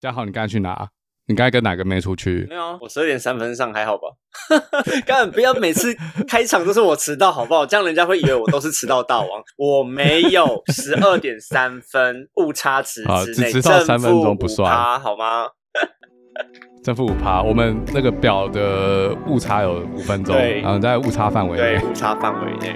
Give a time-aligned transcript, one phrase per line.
[0.00, 0.88] 嘉豪，你刚才去哪？
[1.26, 2.46] 你刚才跟哪个妹出去？
[2.48, 4.08] 没有啊，我十二点三分上，还好吧？
[5.06, 5.94] 干，不要每次
[6.26, 7.66] 开场都是我迟到，好不好？
[7.66, 9.28] 这样人家会以为我都是迟到大王。
[9.56, 15.46] 我没有十二点三分误差值好之内，只迟到三分钟不算正负5%好吗？
[16.82, 21.84] 正负五趴，我们那个表的误差有五分钟，对然后在误差范围对，内。
[21.84, 22.74] 误差范围内。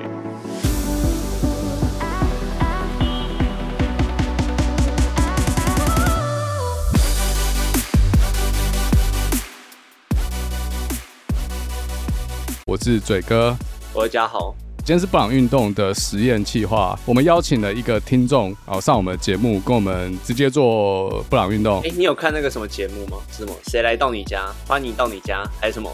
[12.67, 13.55] 我是嘴哥，
[13.93, 14.55] 我是嘉豪，
[14.87, 23.17] 今天是布朗运动的实验计划，我们邀请了一个听众，哦上我们的节目，跟我们直接做布朗运动哎、你有看那个什么节目吗？
[23.33, 23.57] 是什么？
[23.69, 24.45] 谁来到你家？
[24.69, 25.91] 欢迎到你家，还是什么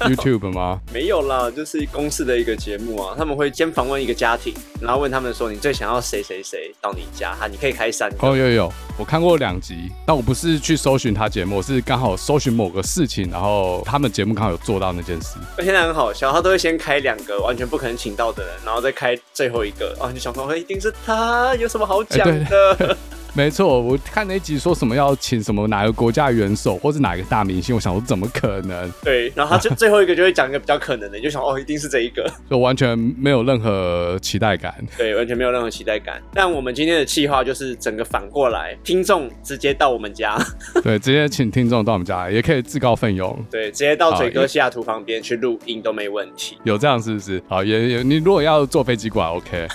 [0.00, 0.80] ？YouTube 吗？
[0.92, 8.16] 没有啦，就是公司的一个节目啊，他们会先访问一个家庭，然后问他们说你最想要谁谁谁到你家，哈，你可以开三个。
[8.26, 15.38] 哦，有有有，我看过两集，但我不是去搜寻他节目，我是刚好搜寻某个事情，然后他们节目刚好有做到那件事。
[15.58, 22.96] 现在很好笑，他都会先开两个完全不可能请到的人，然后再开最后一个，哦，你就想说，哎，一定是他，有什么好讲哎的？
[23.36, 28.90] 没错，我看那集说什么要请什么哪个国家元首或是哪个大明星，我想说怎么可能？
[29.02, 34.72] 对，然后他就 最后一个就会讲一个比较可能的，你就想，哦，一定是这一个， 就完全没有任何期待感。
[34.96, 36.22] 对，完全没有任何期待感。
[36.32, 40.38] 但我们今天的计划就是整个反过来，听众直接到我们家，
[40.84, 43.36] 对，直接请听众到我们家来，也可以自告奋勇。
[43.50, 46.56] 对，直接到嘴哥西雅图旁边去录音都没问题。
[46.62, 47.42] 有这样是不是？
[47.48, 49.68] 好，也也，你如果要坐飞机过来，OK。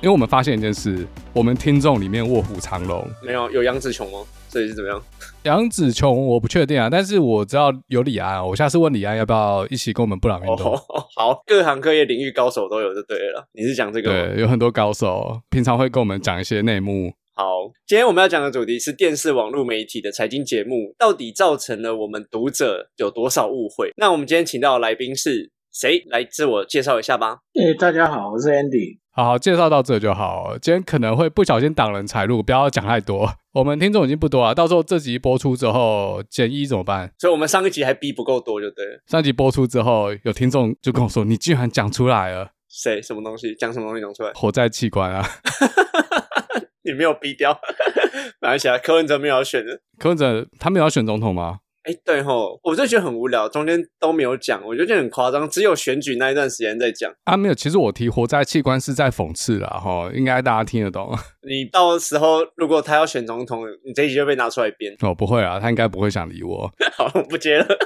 [0.00, 4.18] 因为我们发现一件事，我们听众里面卧虎藏龙，没有有杨紫琼吗？
[4.50, 5.02] 这里是怎么样？
[5.44, 10.74] 杨紫琼我不确定啊，但是我知道有李安，我下次问李安要不要一起跟我们布朗运动。
[10.74, 10.82] 哦，
[11.16, 13.48] 好，各行各业领域高手都有就对了。
[13.54, 14.34] 你是讲这个吗？
[14.34, 17.10] 对，有很多高手，平常会跟我们讲一些内幕。
[17.34, 17.46] 好，
[17.86, 23.90] 今天我们要讲的主题是电视网络媒体的财经节目到底造成了我们读者有多少误会？
[23.96, 26.02] 那我们今天请到的来宾是谁？
[26.10, 27.38] 来自我介绍一下吧。
[27.54, 28.98] 哎、大家好，我是 Andy。
[29.18, 30.56] 好好介绍到这就好。
[30.62, 33.28] 今天可能会不小心挡人财路，不要讲太多。
[33.52, 37.12] 我们听众已经不多了，到时候这集播出之后减一怎么办？
[37.18, 39.02] 所以我们上一集还逼不够多，就对了。
[39.08, 43.02] 上集播出之后，有听众就跟我说：“你居然讲出来了，谁？
[43.02, 43.56] 什么东西？
[43.56, 44.32] 讲什么东西讲出来？
[44.34, 45.28] 活在器官啊
[46.86, 47.58] 你没有逼掉，
[48.40, 51.58] 马来西亚柯文哲没有要选的。！”柯文哲他们有要选总统吗？
[51.88, 57.10] 哎，对吼，我就觉得很无聊，中间都没有讲，我就觉得很夸张，只有选举那一段时间在讲。
[57.24, 57.54] 啊，没有。
[57.54, 61.16] 其实我提活在器官是在讽刺啦，哈，应该大家听得懂。
[61.46, 64.94] 你到时候如果他要选总统，你这一集就被拿出来编。
[65.00, 66.70] 哦，不会啊，他应该不会想理我。
[66.96, 67.66] 好，我不接了。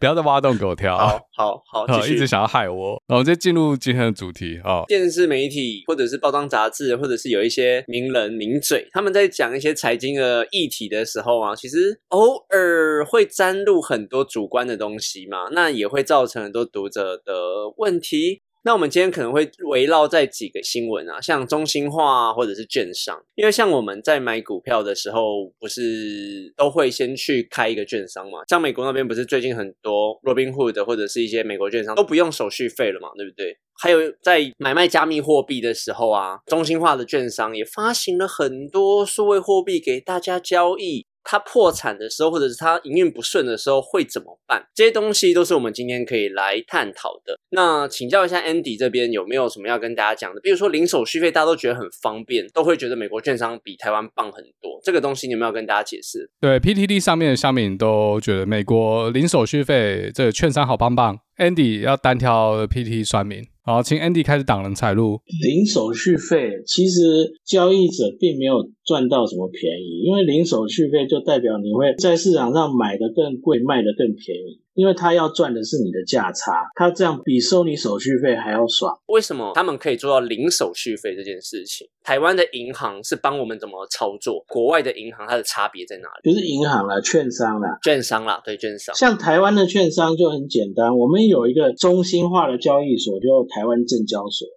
[0.00, 2.26] 不要再挖洞给我跳，好好 好，一直。
[2.26, 3.02] 想要害我。
[3.06, 4.84] 然后我就进入今天的主题啊。
[4.86, 17.34] 电视媒体或者是报章杂志，或者是有一些名人名嘴，他们在讲一些财经的议题的时候啊，其实偶尔会沾入很多主观的东西嘛，那也会造成很多读者的
[17.76, 18.40] 问题。
[18.62, 28.40] 那我们今天可能会围绕在几个新闻啊，像中心化或者是券商，因为像我们在买股票的时候，不是都会先去开一个券商嘛？
[28.48, 33.56] 像美国那边不是最近很多 Robinhood 或者是一些美国券商都不用手续费了嘛，对不对？
[33.82, 41.06] 还有在买卖加密货币的时候啊，中心化的券商也发行了很多数位货币给大家交易。
[41.22, 44.64] 它破产的时候，或者是它营运不顺的时候会怎么办？
[44.74, 47.38] 这些东西都是我们今天可以来探讨的。
[47.50, 50.40] 那请教一下 Andy 这边有没有什么要跟大家讲的？
[50.40, 54.80] 比如说零手续费，大家都觉得很方便，都会觉得美国券商比台湾棒很多。
[54.82, 56.30] 这个东西你有没有要跟大家解释？
[56.40, 61.18] 对 PTD 上面的乡民都觉得美国零手续费这个券商好棒棒。
[61.36, 65.22] Andy 要单挑 PT 算命，好，请 Andy 开始挡人财路。
[65.40, 67.00] 零手续费，其实
[67.46, 78.98] 交易者并没有赚到什么便宜，因为零手续费就代表你会在市场上买的更贵，卖的更便宜，因为他要赚的是你的价差，他这样比收你手续费还要爽。
[79.06, 81.86] 为什么他们可以做到零手续费这件事情？
[82.02, 84.44] 台湾的银行是帮我们怎么操作？
[84.48, 86.32] 国外的银行它的差别在哪里？
[86.32, 88.92] 就是银行啦、券商啦，券商啦，对，券商。
[88.96, 94.48] 像台湾的券商就很简单，我们有一个中心化的交易所，就台湾证交所。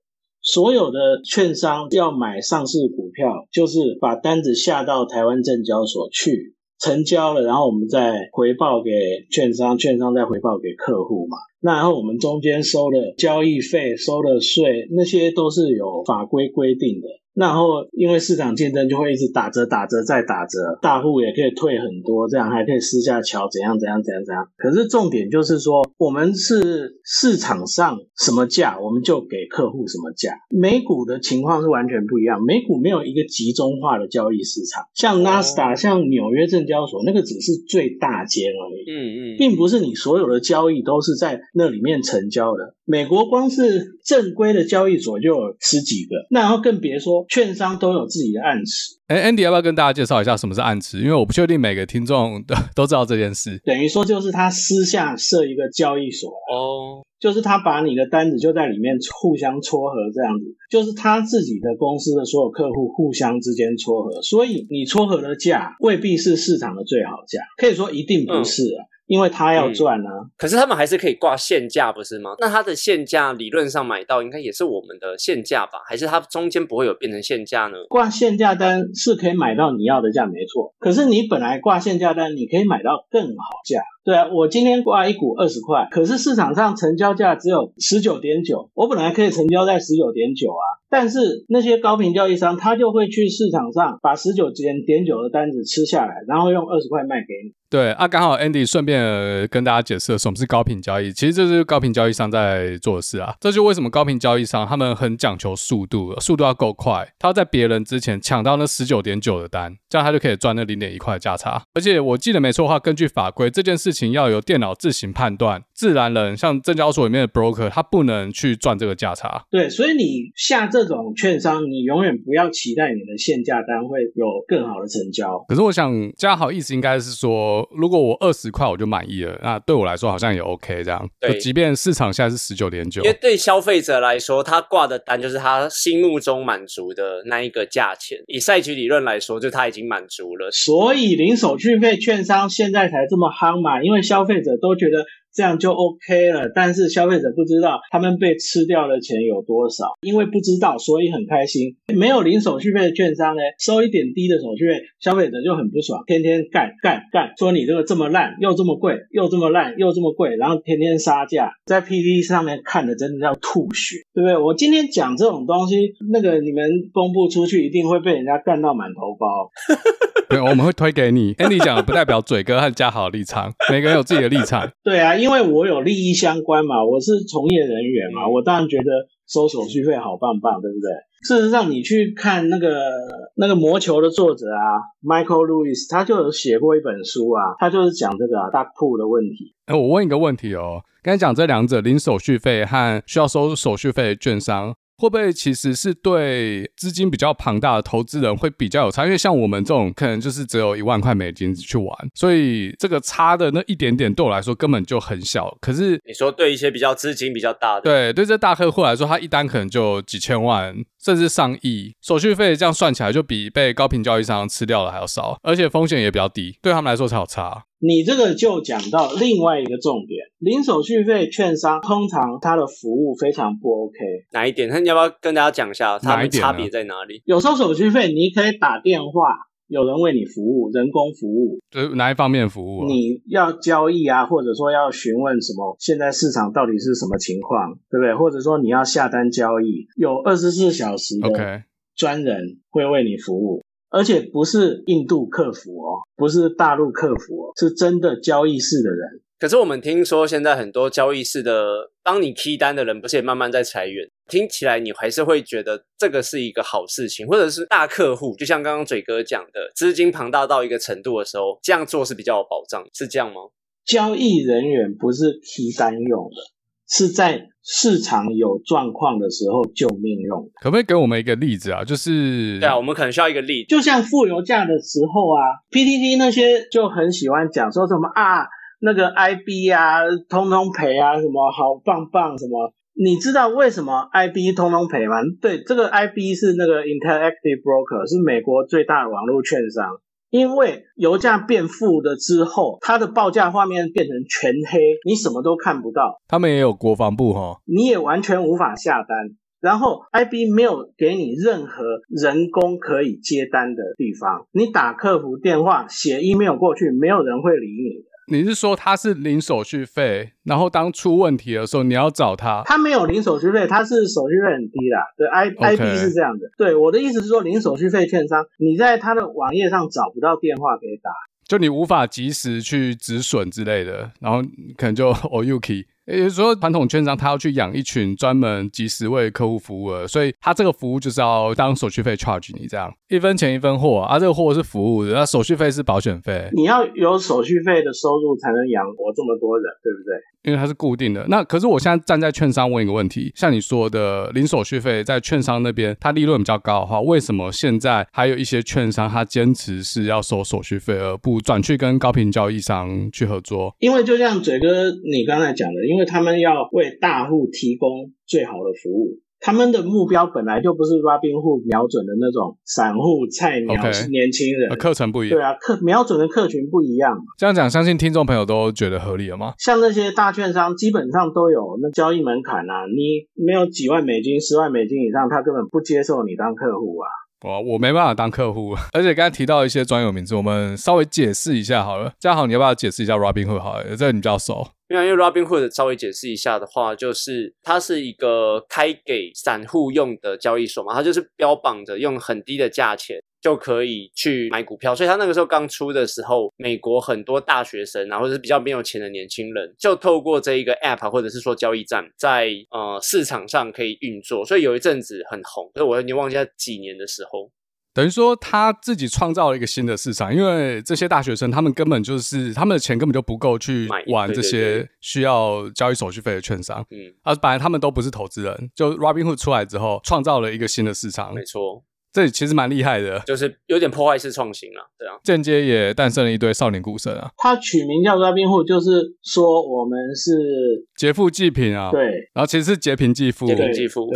[0.43, 8.91] 所有的券商要买上市股票，就是把单子下到台湾证交所去成交了，然后我们再回报给
[9.31, 11.37] 券商，券商再回报给客户嘛。
[11.61, 17.07] 那然后我们中间收的交易费、收的税，那些都是有法规规定的。
[17.33, 24.47] 然后因为市场竞争就会一直打折、打折再打折，大户也可以退很多，这样还可以私下瞧怎样怎样怎样怎样。
[24.57, 30.33] 可是重点就是说，我们是市场上什么价，我们就给客户什么价。
[30.49, 38.83] 美股的情况是完全不一样，美股没有一个集中化的交易市场，像纳斯达、像纽约证交所，那个只是最大间而已。
[38.91, 38.93] 嗯
[39.33, 42.75] 嗯，并不是你所有的交易都是在那里面成交的。
[42.85, 50.99] 美国光是正规的交易所就有十几个，那然后更别说券商都有自己的暗池，哎，Andy 要不要跟大家介绍一下什么是暗池？
[50.99, 53.57] 因为我不确定每个听众都都知道这件事。
[53.63, 68.91] 等于说就是他私下设一个交易所，哦，就是他把你的单子就在里面互相撮合这样子，就是他自己的公司的所有客户互相之间撮合，所以你撮合的价未必是市场的最好价，可以说一定不是啊。
[69.05, 72.31] 因为他要赚啊，可是他们还是可以挂现价，不是吗？
[72.39, 75.79] 那他的现价理论上买到应该也是我们的现价吧？
[75.87, 77.77] 还是它中间不会有变成现价呢？
[77.89, 80.73] 挂现价单是可以买到你要的价，没错。
[80.79, 83.81] 可是你本来挂现价单，你可以买到更好价。
[84.05, 90.65] 对啊，我今天挂一股二十块，可是市场上成交价只有十九点九，我本来可以成交在十九点九啊。
[90.89, 97.53] 但是那些高频交易商，他就会去市场上把十九点点九的单子吃下来，然后用二十块卖给你。
[97.73, 99.01] 对啊，刚好 Andy 顺便
[99.47, 101.11] 跟大家解释什么是高频交易。
[101.11, 103.35] 其实这是高频交易商在做的事啊。
[103.39, 111.63] 这就为什么高频交易商他们很讲求速度，速度要够快，他要在别人之前抢到那十九点九的单，这样他就可以赚那零点一块价差。
[111.73, 119.43] 而且我记得没错的话，根据法规，这件事情要由电脑自行判断，自然人像证交所里面的 broker，他不能去赚这个价差。
[119.49, 125.43] 对，所以你下这种券商，你永远不要期待你的限价单会有更好的成交。
[125.47, 131.09] 可是我想嘉豪意思应该是说，如果我二十块我就满意了，那对我来说好像也 OK 这样。
[131.19, 138.17] 对，即便市场现在是十九点九，因为对消费者来说，他挂的单就是他心目中满足的那一个价钱。
[138.27, 140.51] 以赛局理论来说，就他已经满足了。
[140.51, 145.05] 所以零手续费券商现在才这么夯嘛，因为消费者都觉得。
[145.33, 151.75] 这样就 OK 了，但是消费者不知道他们被吃掉的钱有多少，因为不知道，所以很开心。
[151.93, 164.37] 没有零手续费的券商呢，收一点低的手续费，消费者就很不爽，天天干干干，说你这个这么烂，又这么贵，又这么烂，又这么贵，然后天天杀价，在 PT 上面看的真的要吐血，对不对？
[164.37, 169.49] 我今天讲这种东西，那个你们公布出去，一定会被人家干到满头包。
[170.29, 171.33] 对，我们会推给你。
[171.35, 174.67] Andy 讲的不代表嘴哥和嘉豪立场，每个人有自己的立场。
[174.83, 175.15] 对啊。
[175.23, 178.83] 因为我有利益相关嘛，我是从业人员嘛，我当然觉得
[179.25, 180.91] 收手续费好棒棒，对不对？
[181.25, 182.91] 事实上，你去看那个
[183.37, 189.55] 那个魔球的作者啊，Michael Lewis，他就有写过一本书啊，他就是讲这个啊大铺的问题。
[189.67, 194.75] 哎，我问一个问题哦，刚才讲这两者零手续费和需要收手续费的券商。
[194.97, 199.05] 会不会其实是对资金比较庞大的投资人会比较有差？
[199.05, 205.55] 因为像我们这种可能就是只有一万块美金去玩，所以这个差的那一点点对我来说根本就很小。
[205.59, 217.63] 可是你说对一些比较资金比较大的，对对这大客户来说，他一单可能就几千万甚至上亿，手续费这样算起来就比被高频交易商吃掉了还要少，而且风险也比较低，对他们来说才有差。
[217.85, 223.97] 你这个就讲到另外一个重点，零手续费券商通常它的服务非常不 OK。
[224.31, 224.69] 哪一点？
[224.69, 227.21] 那你要不要跟大家讲一下，它们差别在哪里？
[227.25, 229.35] 有收手续费，你可以打电话，
[229.67, 231.59] 有人为你服务，人工服务。
[231.69, 232.85] 对哪一方面服务？
[232.85, 238.15] 你要交易啊，或者说要询问什么，现在市场到底是什么情况，对不对？
[238.15, 241.63] 或者说你要下单交易，有二十四小时的
[241.97, 243.61] 专人会为你服务。
[243.93, 249.21] 而且不是印度客服哦，不是大陆客服哦，是真的交易室的人。
[249.37, 254.09] 可是我们听说现在很多交易室的帮你 key 单的人，不是也慢慢在裁员？
[254.27, 263.41] 听起来你还是会觉得这个是一个好事情，或者是大客户，就像刚刚嘴哥讲的，资金庞大到一个程度的时候，这样做是比较有保障，是这样吗？
[263.85, 266.52] 交易人员不是 key 单用的。
[266.95, 270.49] 是在市场有状况的时候救命用。
[270.61, 271.83] 可不可以给我们一个例子啊？
[271.83, 278.45] 就是对啊，我们可能需要一个例子，就像负油价的时候啊，PTT 那些就很喜欢讲说什么啊，
[278.79, 282.73] 那个 IB 啊，通通赔啊，什么好棒棒什么？
[282.95, 285.15] 你知道为什么 IB 通通赔吗？
[285.41, 289.97] 对，这个 IB 是那个 Interactive Broker，是美国最大的网络券商。
[290.33, 296.19] 因为油价变负了之后，它的报价画面变成全黑，你什么都看不到。
[296.27, 299.37] 他们也有国防部哈，你也完全无法下单。
[299.61, 308.12] 然后 IB 没有给你任何人工可以接单的地方，你打客服电话、写 email 过去，没有人会理你的。
[308.27, 312.63] 你是说他是零手续费，然后当出问题的时候你要找他？
[312.65, 315.01] 他没有零手续费，他是手续费很低啦。
[315.17, 316.49] 对，I I B 是这样的。
[316.57, 321.11] 对，我的意思是说，零手续费券商，你在他的网页上找不到电话可以打，
[321.47, 324.41] 就你无法及时去止损之类的，然后
[324.77, 336.49] 可能就 o u k 也就是说，传统券商他要去养一群专门及时为客户服务的，所以他这个服务就是要当手续费 charge 你这样一分钱一分货啊，这个货是服务的，那手续费是保险费。
[336.53, 340.15] 你要有手续费的收入才能养活这么多人，对不对？
[340.43, 341.25] 因为它是固定的。
[341.29, 353.73] 那可是我现在站在券商问一个问题，像你说的零手续费在券商那边，它利润比较高的话，为什么现在还有一些券商他坚持是要收手续费，而不转去跟高频交易商去合作？
[353.79, 359.19] 因为就像嘴哥你刚才讲的，因为他们要为大户提供最好的服务。
[359.45, 363.75] 他们的目标本来就不是 Robinhood 瞄准的那种散户、菜鸟、
[364.09, 365.37] 年轻人，课程不一样。
[365.37, 367.13] 对啊，客瞄准的客群不一样。
[367.37, 369.53] 这样讲，相信听众朋友都觉得合理了吗？
[369.59, 377.07] 像那些大券商，基本上都有那交易门槛啊，你没有几万美金、十万美金以上，他根本不接受你当客户啊。
[377.45, 382.13] 我我没办法当客户， 而且刚才提到一些专有名词，我们稍微解释一下好了。
[382.17, 383.83] 嘉豪，你要不要解释一下 Robinhood 好了？
[383.97, 384.65] 这个你比较熟。
[385.01, 407.49] 因为 Robinhood 稍微解释一下的话，就是它是一个开给散户用的交易所嘛，它就是标榜着用很低的价钱就可以去买股票，所以它那个时候刚出的时候，美国很多大学生，然后是比较没有钱的年轻人，就透过这一个 App 或者是说交易站，在呃市场上可以运作，所以有一阵子很红，所以我已经忘记几年的时候。
[407.93, 427.29] 等于说他自己创造了一个新的市场，因为这些大学生他们根本就是他们的钱根本就不够去玩这些需要交易手续费的券商，嗯，啊，本来他们都不是投资人，就 Robinhood 出来之后创造了一个新的市场，没错，这其实蛮厉害的，就是有点破坏式创新了，对啊，间接也诞生了一堆少年股神啊。
[427.37, 432.03] 他取名叫 Robinhood，就是说我们是劫富济贫啊，对，
[432.33, 434.09] 然后其实是劫贫济富，劫贫济富。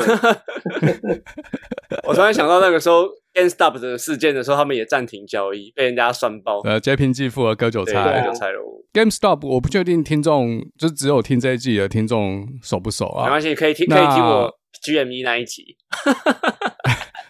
[2.08, 3.08] 我突然想到那个时候。
[3.38, 6.60] GameStop 的事件的时候，他们也暂停交易，被人家酸爆。
[6.62, 8.62] 呃，劫贫济富和割韭菜，割韭菜喽。
[8.92, 13.26] GameStop 我不确定听众就只有听这一季的听众熟不熟啊？
[13.26, 14.52] 没关系，可以听，可以听我
[14.84, 15.78] GME 那一集。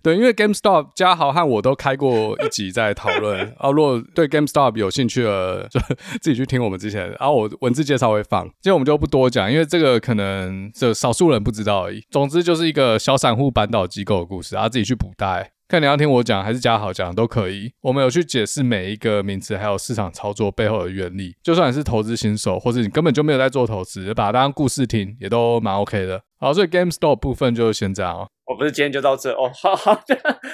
[0.02, 3.52] 对，因为 GameStop 嘉豪和我都开过一集在讨论。
[3.58, 5.80] 啊，如果对 GameStop 有兴趣的，就
[6.22, 7.10] 自己去听我们之前。
[7.20, 12.04] 然后我文字介绍会放，今天我们就不多讲，因为这个可能就少数人不知道而已。
[12.10, 15.52] 总之就是一个小散户扳倒机构的故事，啊，自己去补带。
[15.70, 17.74] 看你要听我讲还是嘉豪讲都可以。
[17.82, 21.36] 我们有去解释每一个名词，还有市场操作背后的原理。
[21.44, 26.22] 就算你是投资新手，或者你根本就没有在做投资，把它当故事听，也都蛮 OK 的。
[26.40, 28.28] 好，所以 Game Store 部分就先这样哦。
[28.46, 30.00] 我不是今天就到这哦，好好，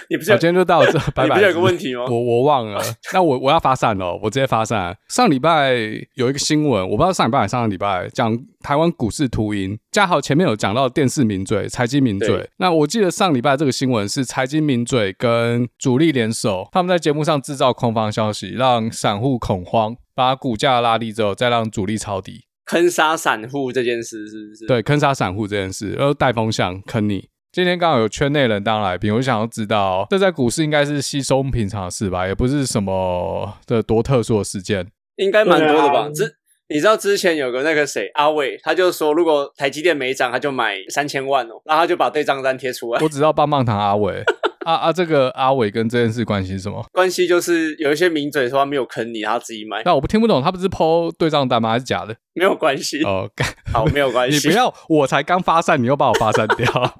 [0.09, 1.29] 你不是今天就到这， 拜拜。
[1.29, 2.05] 你不是有个问题吗？
[2.09, 2.81] 我我忘了，
[3.13, 4.97] 那我我要发散了，我直接发散。
[5.09, 5.75] 上礼拜
[6.15, 9.77] 有一个新闻，我不知道上礼拜还是上个礼拜讲台湾股市秃鹰。
[9.91, 24.65] 嘉豪前面有讲到电视名嘴、财经名嘴，那我记得上礼拜这个新闻是财经名嘴跟主力联手，他们在节目上制造空方消息，让散户恐慌，把股价拉低之后，再让主力抄底，坑杀散户这件事是不是？
[24.67, 27.29] 对，坑杀散户这件事，然后带风向坑你。
[27.51, 32.25] 今天刚好有圈内人当来宾，我想要知道，这在股市应该是稀松平常的事吧？
[32.25, 36.09] 也不是什么的多特殊的事件，应该蛮多的吧？
[36.09, 36.35] 之
[36.69, 42.99] 你知道之前有个那个谁阿伟，他就说如果台积电没涨，他就买三千万哦，然后他就把对账单贴出来。
[43.03, 44.23] 我只知道棒棒糖阿伟，
[44.65, 46.85] 啊啊，这个阿伟跟这件事关系是什么？
[46.91, 49.81] 关系就是有一些名嘴说他没有坑你，他自己买。
[49.85, 51.69] 那我不听不懂，他不是抛对账单吗？
[51.71, 52.15] 还是假的？
[52.33, 53.29] 没有关系哦，
[53.71, 54.35] 好，没有关系。
[54.47, 56.95] 你不要，我才刚发散，你又把我发散掉。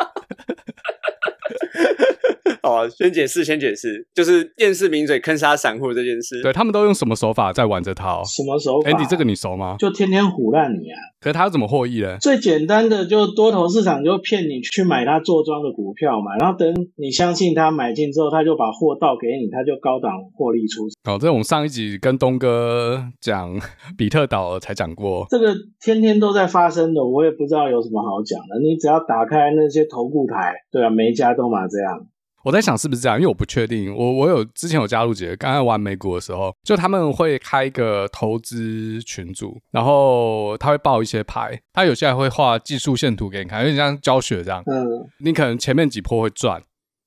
[2.64, 6.42] 哦，先解释，先解释，就是电视名嘴坑杀散户这件事。
[6.42, 8.24] 对他们都用什么手法在玩这套？
[8.24, 9.76] 什么手法？Andy，这个你熟吗？
[9.78, 10.96] 就天天唬烂你啊！
[11.20, 12.18] 可是他怎么获益呢？
[12.22, 20.88] 最简单的就多头市场就骗你去买他做庄的股票嘛，然后等你相信他买进之后，他就把货倒给你，他就高档获利出。
[21.04, 23.54] 哦，这我们上一集跟东哥讲
[23.98, 28.62] 比特岛才讲过，这个天天都在发生的，我也不知道有什么好讲的。
[28.62, 32.08] 你只要打开那些投顾台，对啊，每一家都嘛这样。
[32.44, 33.96] 我在想是不是这样，因为我不确定。
[33.96, 44.62] 我我有之前有加入几个，刚刚玩美股的时候，就他们会开一个投资群组，然后他会报一些牌，他有些还会画技术线图给你看，有点像教学这样。
[44.68, 44.86] 嗯，
[45.20, 46.62] 你可能前面几波会赚，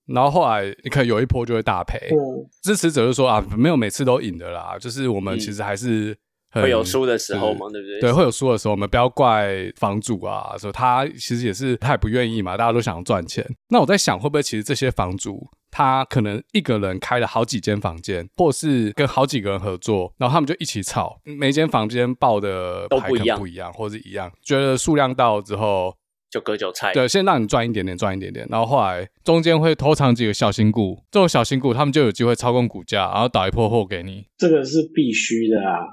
[0.07, 1.99] 然后后来你可能有一波就会大赔。
[2.11, 6.16] 嗯，支持者就说啊，没有每次都赢的啦，就是我们其实还是。
[6.62, 8.00] 会有输的时候嘛，对不对？
[8.00, 13.44] 对，会有输的时候，我们不要怪房主啊，说他其实也是他也不愿意嘛，大家都想要赚钱。
[13.68, 25.94] 那我在想，会不会其实这些房主他可能一个人开了好几间房间，或是跟好几个人合作，然后他们就一起炒，每间房间报的都不一样不一样，或是一样，觉得数量到之后，
[26.30, 26.92] 就割韭菜。
[26.94, 34.25] 对，先让你赚一点点，赚一点点，然后后来中间会偷藏几个小新股，这种小新股他们就有机会操控股价，然后打一波货给你。
[34.38, 35.84] 这个是必须的啊。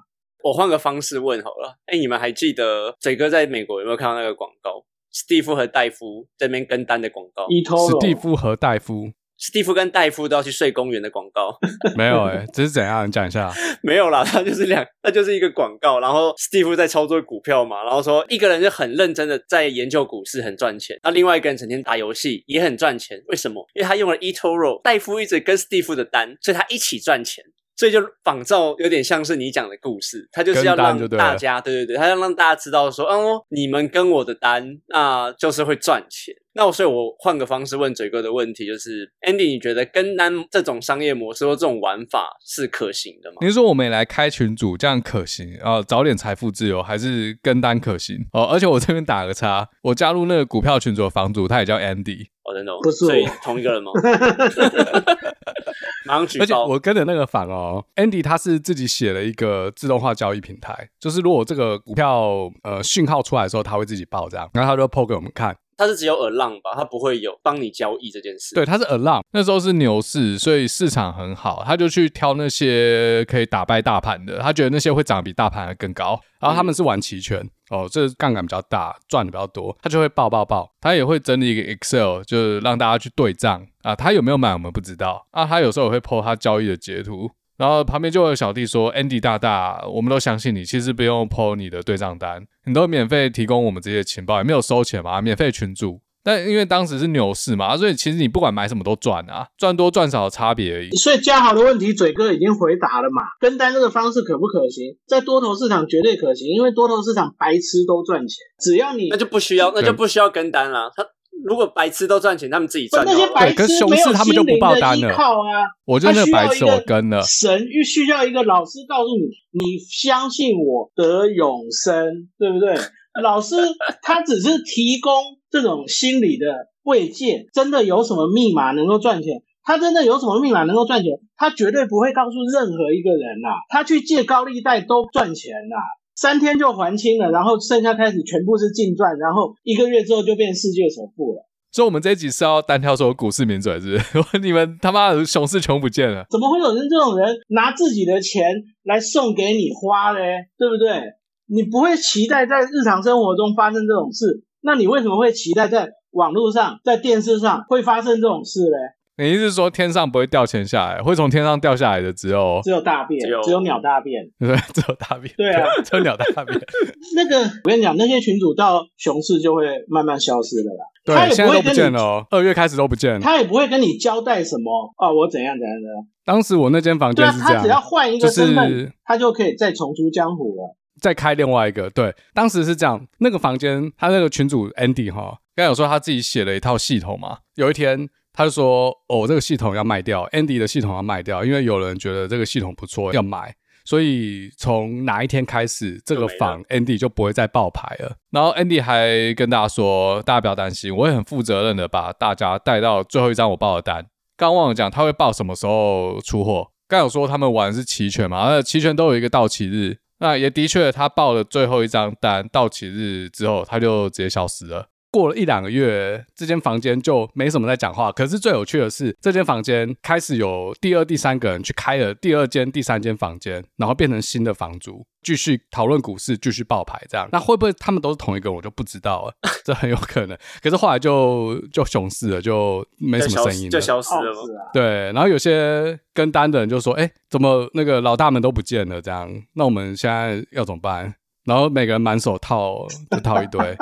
[0.44, 4.84] 我换个方式问好了，哎，你们还记得嘴哥在美国有没有看到那个广告？
[5.12, 11.58] 史蒂夫和戴夫这边跟单的广告，史蒂夫和戴夫史蒂夫跟戴夫都要去睡公园的广告，
[11.98, 13.06] 没有哎、这是怎样？
[13.08, 13.52] 你讲一下。
[13.84, 16.00] 没有啦，他就是两，那就是一个广告。
[16.00, 23.22] 然后史蒂夫在操作股票嘛，然后说一个人就很认真的在研究股市，很赚钱；那另外一个人整天打游戏，也很赚钱。
[23.28, 23.66] 为什么？
[23.76, 27.44] 因为他用了 eToro，戴夫一直跟史蒂夫的单，所以他一起赚钱。
[27.84, 36.34] 所以就仿照有点像是你讲的故事，他就是要让大家，对对对，他要让大家知道说，哦，你们跟我的单，那就是会赚钱。
[36.56, 43.38] 那我所以，我换个方式问嘴哥的问题，就是 Andy，你觉得跟单这种商业模式或这种玩法是可行的吗？
[43.42, 48.18] 你是说我们也来开群组，这样可行啊、早点财富自由，还是跟单可行？
[48.34, 53.92] 哦，而且我这边打个叉，我加入那个股票群组的房主，他也叫 Andy，哦，真的哦，不是所以同一个人吗？
[56.06, 56.54] 马上举而且。
[56.54, 65.56] 我跟的那个房哦，Andy 他是自己写了一个自动化交易平台，就是如果这个股票呃讯号出来的时候，他会自己报这样，然后他就 PO 给我们看。
[65.78, 68.56] 他是只有耳浪吧，他不会有帮你交易这件事。
[68.56, 76.20] 对，他是 alarm，那时候是牛市，所以市场很好，他就去挑那些可以打败大盘的，他觉得那些会涨得比大盘还更高。
[76.40, 87.32] 然后他们是玩期权，哦，这杠杆比较大，赚的比较多，他就会爆爆爆，他也会整理一个 Excel，就是让大家去对账啊，他有没有买我们不知道啊，他有时候也会 PO 他交易的截图。
[87.64, 96.02] 然后旁边就有小弟说：“Andy 大大，我们都相信你，其实不用 PO 你的对账单，你都免费提供我们这些情报，也没有收钱嘛，免费群主。
[96.26, 100.90] 但因为当时是牛市嘛，所以其实你不管买什么都赚啊，赚多赚少的差别而已。
[100.98, 103.22] 所以嘉豪的问题，嘴哥已经回答了嘛？
[103.40, 104.98] 跟单这个方式可不可行？
[105.08, 110.92] 在多头市场绝对可行，因为多头市场白痴都赚钱，只要你那就不需要，那就不需要跟单了。
[110.96, 111.06] 他
[111.44, 113.34] 如果白痴都赚钱，他们自己赚就那些。
[113.34, 115.68] 白痴对可是熊没有市他们就不心灵的依爆单了靠啊。
[115.86, 117.22] 我就那个白痴，我跟了。
[117.24, 122.76] 神需要一个老师告诉你，你相信我得永生，对不对？
[123.22, 123.56] 老师
[124.02, 125.14] 他只是提供
[125.52, 126.46] 这种心理的
[126.84, 129.44] 慰藉，真的有什么密码能够赚钱？
[129.66, 131.12] 他真的有什么密码能够赚钱？
[131.38, 135.76] 他绝对不会告诉任何一个人呐、他去借高利贷都赚钱呐、
[136.16, 141.48] 三天就还清了，然后剩下开始全部是净赚，然后一个月之后就变世界首富了。
[141.72, 144.38] 所以我们这一集是要单挑所有股市名嘴，是不是？
[144.40, 146.24] 你们他妈的熊市穷不见了。
[146.30, 148.46] 怎么会有人这种人拿自己的钱
[148.84, 150.50] 来送给你花嘞？
[150.56, 151.14] 对不对？
[151.48, 158.78] 你不会期待在日常生活中发生这种事，那你为什么会期待在网络上、在电视上会发生这种事嘞？
[159.16, 164.24] 你意思是说天上不会掉钱下来，会从天上掉下来的只有只有大便，只有鸟大便。
[164.40, 165.32] 对，只有大便。
[165.38, 166.60] 对啊， 只有鸟大便。
[167.16, 170.86] 那个我跟你讲，那些群主到熊市就会慢慢消失了啦。
[171.06, 173.20] 他对，也现在都不见了哦，二月开始都不见了。
[173.20, 176.08] 他也不会跟你交代什么啊，我怎样怎样怎样。
[176.26, 180.76] 当时我那间房间是这他只要样，换一个就是身份，他就可以再重出江湖了。
[181.00, 181.90] 再开另外一个。
[181.92, 188.10] 对，当时是这样，那个房间他那个群主 Andy 哈，刚才有说他自己写了一套系统嘛，有一天。
[188.34, 193.56] 他就说：“哦，这个系统要卖掉，Andy 的系统要卖掉，因为有人觉得这个系统不错，要买。
[193.86, 198.16] 所以从哪一天开始，这个房 Andy 就不会再爆牌了。
[198.32, 204.08] 然后 Andy 还跟大家说，大家不要担心，我会很负责任的把大家带到最后一张我报的单。
[204.36, 206.70] 刚忘了讲，他会报什么时候出货。
[206.88, 209.98] 刚有说他们玩的是期权嘛，而期权都有一个到期日。
[210.20, 214.88] 那也的确，他报了最后一张单，到期日之后，他就直接消失了。
[215.14, 218.12] 过了一两个月，这间房间就没什么在讲话。
[218.12, 227.30] 可是最有趣的是，这间房间开始有第二、第三个人去开了第二间、第三间房间，然后变成新的房主，继续讨论股市，继续爆牌这样。
[227.32, 229.34] 那会不会他们都是同一个人，我就不知道了。
[229.64, 230.36] 这很有可能。
[230.64, 233.70] 可是后来就就熊市了，就没什么声音了。
[233.70, 234.34] 就消失了
[234.74, 239.00] 对，然后有些跟单的人就说：“哎，怎么那个老大们都不见了？
[239.00, 241.14] 这样，那我们现在要怎么办？”
[241.46, 243.78] 然后每个人满手套就套一堆。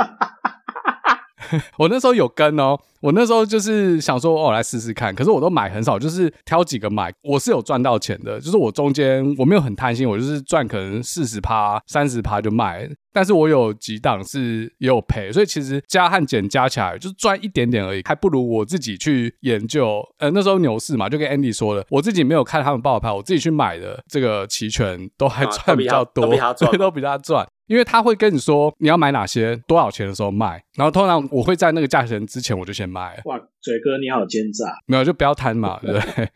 [1.78, 5.14] 我那时候有跟哦，我那时候就是想说，哦，来试试看。
[5.14, 7.12] 可是我都买很少，就是挑几个买。
[7.24, 12.90] 我是有赚到钱的，就是我中间我没有很贪心，我就是赚可能四十趴、三十趴就卖。
[13.14, 20.02] 但是我有几档是也有赔，所以其实加和减加起来就是赚一点点而已，还不如我自己去研究。
[20.18, 27.46] 呃，那时候牛市嘛，就跟 Andy 说了，我自己没有看他们报牌，我自己去买的这个期权都还啊赚比较多，都比他赚， 都比他赚。
[27.72, 33.22] 因为他会跟你说你要买哪些多少钱的时候卖，然后通常我会在那个价钱之前我就先卖了。
[33.24, 36.30] 哇，嘴哥你好奸诈，没有就不要贪嘛，对 不对？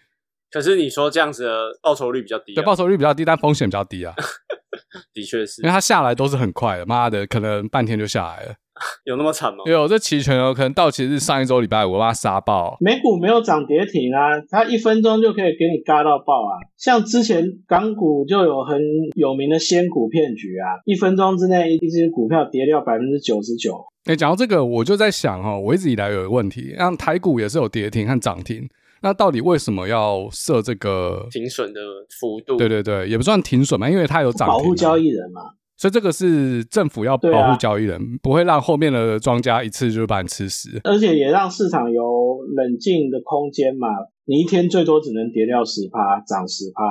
[0.49, 4.15] 可是你说这样子的报酬率比较低、啊，对，报酬率比较低，但风险比较低啊，
[5.13, 8.55] 的确是因为它下来都是很快的，妈的，可能半天就下来了。
[9.05, 9.63] 有那么惨吗？
[9.65, 12.75] 因为我这期权有，可能到期是上一周礼拜五，我把它杀爆。
[12.79, 16.59] 美股没有涨跌停啊，它一分钟就可以给你嘎到爆啊！
[16.77, 18.81] 像之前港股就有很
[19.15, 23.85] 有名的仙股骗局啊，一分钟之内一只股票跌掉百分之九十九。
[24.05, 28.67] 哎，讲到这个，我就在想哦，我一直以来有个问题，像台股也是有跌停和涨停，
[29.01, 31.79] 那到底为什么要设这个停损的
[32.19, 32.57] 幅度？
[32.57, 35.41] 对对对，也不算停损嘛，因为它有涨停嘛，保护交易人嘛。
[35.77, 40.79] 所以这个是政府要保护交易人，不会让后面的庄家一次就把你吃死。
[40.83, 43.87] 而且也让市场有冷静的空间嘛。
[44.25, 46.81] 你一天最多只能跌掉十趴，涨十趴，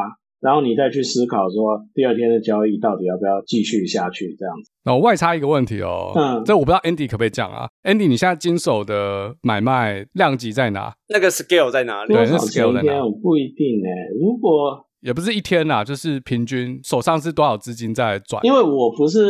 [0.41, 4.71] 然后你再去思考说第二天的交易到底要不要继续下去这样子。
[4.85, 10.95] 那我外插一个问题哦，嗯这我不知道 Andy 可不可以讲啊？Andy，你现在经手的买卖量级在哪？
[11.09, 12.25] 那个 scale 在哪里对？
[12.27, 18.43] 那 scale 钱在哪不一定哎、如果也不是一天啦，就是平均手上是多少资金在转？
[18.43, 19.21] 因为我不是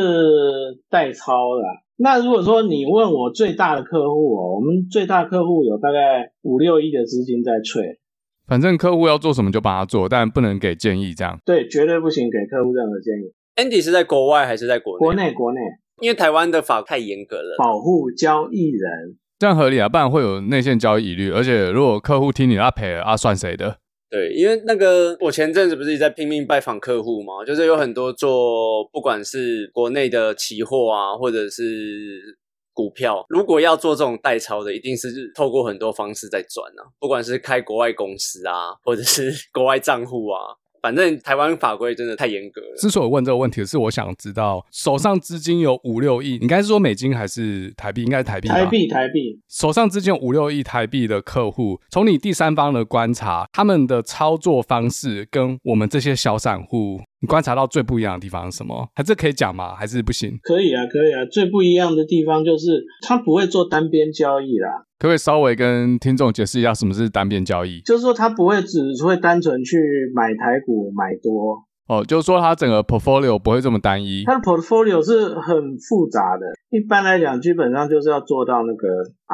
[0.88, 7.98] 代操啦，那如果说你问我最大的客户哦，我们最大客户有大概五六亿的资金在吹，
[8.46, 11.40] 反正客户要做什么就帮他做，但不能给建议这样。
[11.44, 13.34] 对，绝对不行给客户任何建议。
[13.56, 14.98] Andy 是在国外还是在国内？
[15.00, 15.60] 国内国内
[16.00, 17.56] 因为台湾的法太严格了。
[17.58, 21.32] 保护交易人，这样合理啊，不然会有内线交易疑虑。
[21.32, 23.78] 而且如果客户听你的啊赔了啊，算谁的？
[24.14, 32.38] 对，因为那个我前阵子不是一直在拼命拜访客户嘛，就是有很多做不管是国内的期货啊，或者是
[32.72, 42.76] 股票，如果要做这种代操的，一定是透过很多方式在转啊，不管是开国外公司啊，或者是 国外账户啊，反正台湾法规真的太严格了。
[42.76, 48.02] 之所以问这个问题，是我想知道手上资金有五六亿，应该是说美金还是台币？
[48.02, 48.54] 应该是台币吧。
[48.54, 58.86] 台币台币，手上资金有五六亿台币的客户，从你第三方的观察，他们的操作方式跟我们这些小散户，你观察到最不一样的地方是什么？
[58.94, 59.74] 还这可以讲吗？
[59.74, 60.38] 还是不行？
[60.42, 61.24] 可以啊可以啊。
[61.24, 67.80] 最不一样的地方就是他不会做单边交易啦，可不可以稍微跟听众解释一下什么是单边交易？
[67.80, 69.78] 就是说他不会只会单纯去
[70.14, 74.24] 买台股买多，哦，就是说它整个 portfolio 不会这么单一。
[74.24, 76.44] 它的 portfolio 是很复杂的。
[76.70, 78.86] 一般来讲，基本上就是要做到那个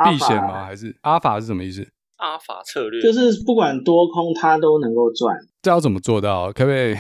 [0.09, 0.65] 避险吗？
[0.65, 1.85] 还是阿法是什么意思？
[2.19, 5.35] 阿法策略就是不管多空它都能够赚。
[5.63, 6.53] 这要怎么做到？
[6.53, 6.95] 可不可以？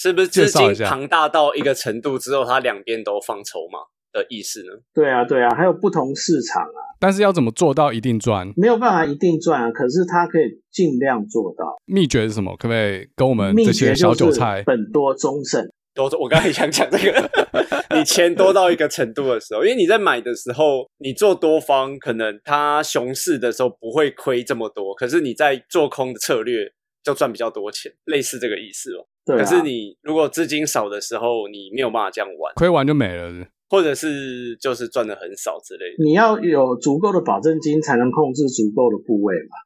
[0.00, 3.80] 是不是资金庞大到一个程度之后，它两边都放筹码
[4.12, 4.72] 的意思呢？
[4.94, 8.52] 对啊，对啊，还有不同市场啊，但是要怎么做到一定赚？
[8.56, 11.76] 没有办法一定赚啊，可是它可以尽量做到。
[11.86, 12.52] 秘诀是什么？
[12.56, 14.62] 可不可以跟我们这些诀就是小韭菜？
[14.64, 15.68] 本多终胜。
[15.94, 17.30] 多，我刚才也想讲这个，
[17.96, 26.70] 你钱多到一个程度的时候，因为你在买的时候，你做多方可能它熊市的时候不会亏这么多，可是你在做空的策略
[27.02, 29.06] 就赚比较多钱，类似这个意思哦。
[29.24, 36.02] 对啊，可是你如果资金少的时候，你没有办法这样玩，亏完就没了是是或者是就是赚的很少之类的。
[36.02, 39.56] 你要有足够的保证金，才能控制足够的部位嘛。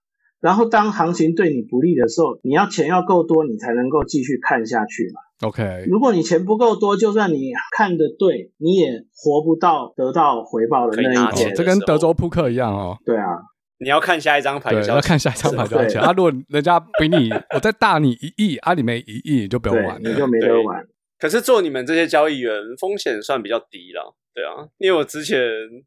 [0.41, 5.49] 然后当行情对你不利的时候，你要钱要够多，你才能够继续看下去嘛。
[5.49, 11.55] ？OK，如果你钱不够多，就算你看的对，你也活不到得到回报的那一天钱。
[11.55, 12.99] 这跟德州扑克一样哦。
[13.05, 13.39] 对啊，
[13.83, 16.13] 你要看下一张牌对比，较要看下一张牌多少钱对啊！
[16.17, 20.11] 如果人家比你， 我再大你一亿，啊，你没一亿，你就不用玩，了。
[20.11, 20.87] 你就没得玩。
[21.19, 24.15] 可是做你们这些交易员，风险算比较低了。
[24.35, 25.39] 对啊，因为我之前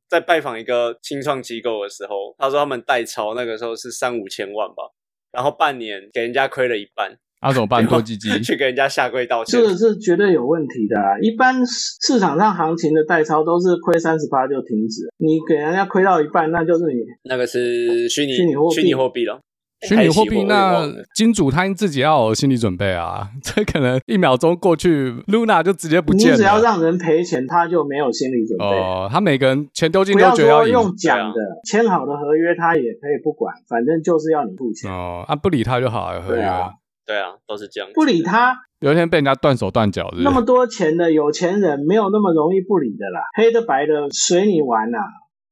[0.08, 4.84] 在拜访一个清创机构的时候，他说他们代抄那个时候是三五千万吧，
[5.32, 7.86] 然后半年给人家亏了一半，啊，怎么办？
[7.88, 8.30] 多鸡鸡。
[8.42, 9.68] 去给人家下跪道歉这。
[9.68, 11.18] 个是绝对有问题的、啊。
[11.22, 19.40] 一般市市场上行情的代操都是亏三十八就停止，你给人家亏到一半，那就是你那个是虚拟虚拟货币虚拟货币了，
[19.82, 26.36] 虚拟货币那金主他自己要有心理准备啊，这可能一秒钟过去，Luna 就直接不见了。
[26.36, 28.66] 你只要让人赔钱，他就没有心理准备。
[28.66, 30.74] 哦，他每个人钱丢进不要说都觉得要赢。
[30.74, 34.90] 用讲的，签好的合约他也可以不管，反正就是要你付钱。
[34.92, 36.42] 哦，啊，不理他就好了，合约。
[36.42, 36.72] 对啊
[37.06, 37.90] 对啊，都是这样。
[37.94, 44.98] 不理他，有一天被人家断手断脚，的那么多钱的有钱人没有那么容易不理的啦，黑的白的随你玩呐、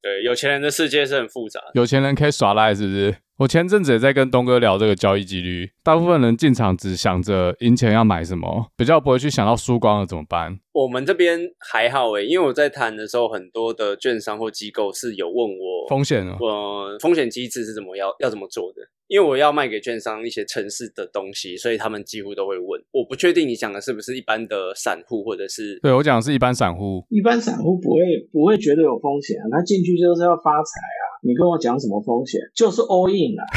[0.02, 1.72] 对，有钱人的世界是很复杂的。
[1.76, 3.16] 有钱人可以耍赖，是不是？
[3.40, 10.60] 我前阵子也在跟东哥聊这个交易几率，大部分人进场只想着赢钱要买什么，比较不会去想到输光了怎么办。
[10.72, 18.82] 我们这边还好诶，因为我在谈的时候，很多的券商或机构是有问我风险哦，呃，风险机制是怎么要要怎么做的？
[19.08, 22.82] 因为我要卖给券商一些城市的东西，所以他们几乎都会问。
[22.92, 31.04] 我不确定你讲的是不是一般的散户，或者是对我讲的是一般散户，一般散户不会不会觉得有风险啊，他进去就是要发财啊。
[31.22, 32.42] 你跟我讲什么风险？
[32.56, 33.44] 就是 all in 啊。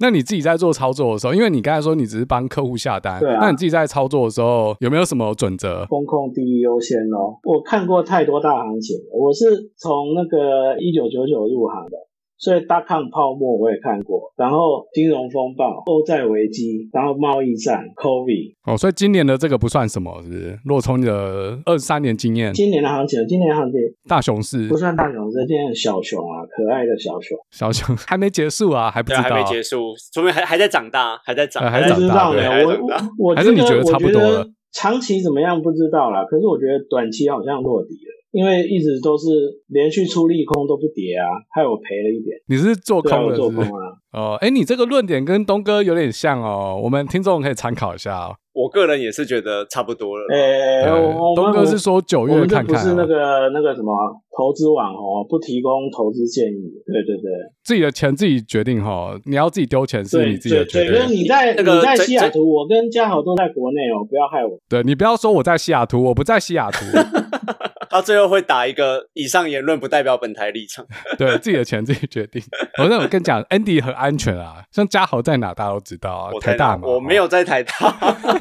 [0.00, 5.86] 那你自己在做操作的时候，因为你刚才说你只是帮客户下单，对啊那你自己在操作的时候有没有什么准则？
[5.86, 7.38] 风控第一优先哦。
[7.44, 9.44] 我看过太多大行情了，我是
[9.76, 11.96] 从那个一九九九入行的，
[12.42, 20.58] 所以大抗泡沫我也看过，然后金融风暴、欧债危机，然后贸易战、COVID，哦，所以今年的这个不算什么，是不是？
[20.64, 23.78] 如果从你的二十三年经验，今年的行情，今年的行情
[24.08, 24.66] 大熊市。
[24.66, 27.38] 不算大熊市，今年小熊啊，可爱的小熊。
[27.52, 32.28] 小熊 还没结束啊，还不知道，还没结束，说明还还在长大，还在长，呃还在不知长大。
[32.28, 33.08] 我长大。
[33.18, 34.44] 我我还是你觉得差不多了？
[34.72, 39.28] 长期怎么样不知道啦，可是我觉得短期好像落底了，因为一直都是
[39.68, 42.36] 连续出利空都不跌啊，害我赔了一点。
[42.48, 43.48] 你是做空我的是是？
[43.48, 43.84] 做空啊。
[44.12, 48.34] 哦，哎，你这个论点跟东哥有点像哦，我们听众可以参考一下哦。
[48.54, 50.26] 我个人也是觉得差不多了。
[50.28, 53.90] 诶、呃我我们东哥是说九月看看哦不是那个那个什么
[54.36, 56.60] 投资网哦，不提供投资建议。
[56.86, 57.30] 对对对，
[57.64, 61.16] 自己的钱自己决定哈，你要自己丢钱是你自己的决定。
[61.16, 64.58] 你在那个你在西雅图，我跟嘉豪都在国内哦，不要害我。
[64.68, 66.84] 对你不要说我在西雅图，我不在西雅图，
[67.92, 70.84] 他最后会打一个以上言论不代表本台立场。
[71.18, 72.42] 对自己的钱自己决定。
[72.78, 77.72] 我那我跟你讲，Andy 很安全啊，像嘉豪在哪大家都知道啊，我台大嘛，我没有在台大。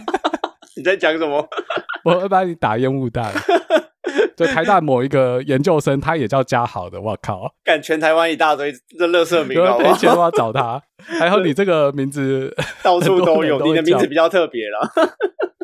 [0.77, 1.45] 你在讲什么？
[2.05, 3.31] 我会把你打烟雾弹。
[4.35, 10.23] 就台大某一个研究生，他也叫嘉豪的，我靠，干全台湾一大堆这乐色名，有人好不赔钱都好？
[10.23, 10.81] 要找他。
[11.19, 14.89] 还有你这个名字，到处都有，你的名字比较特别啦。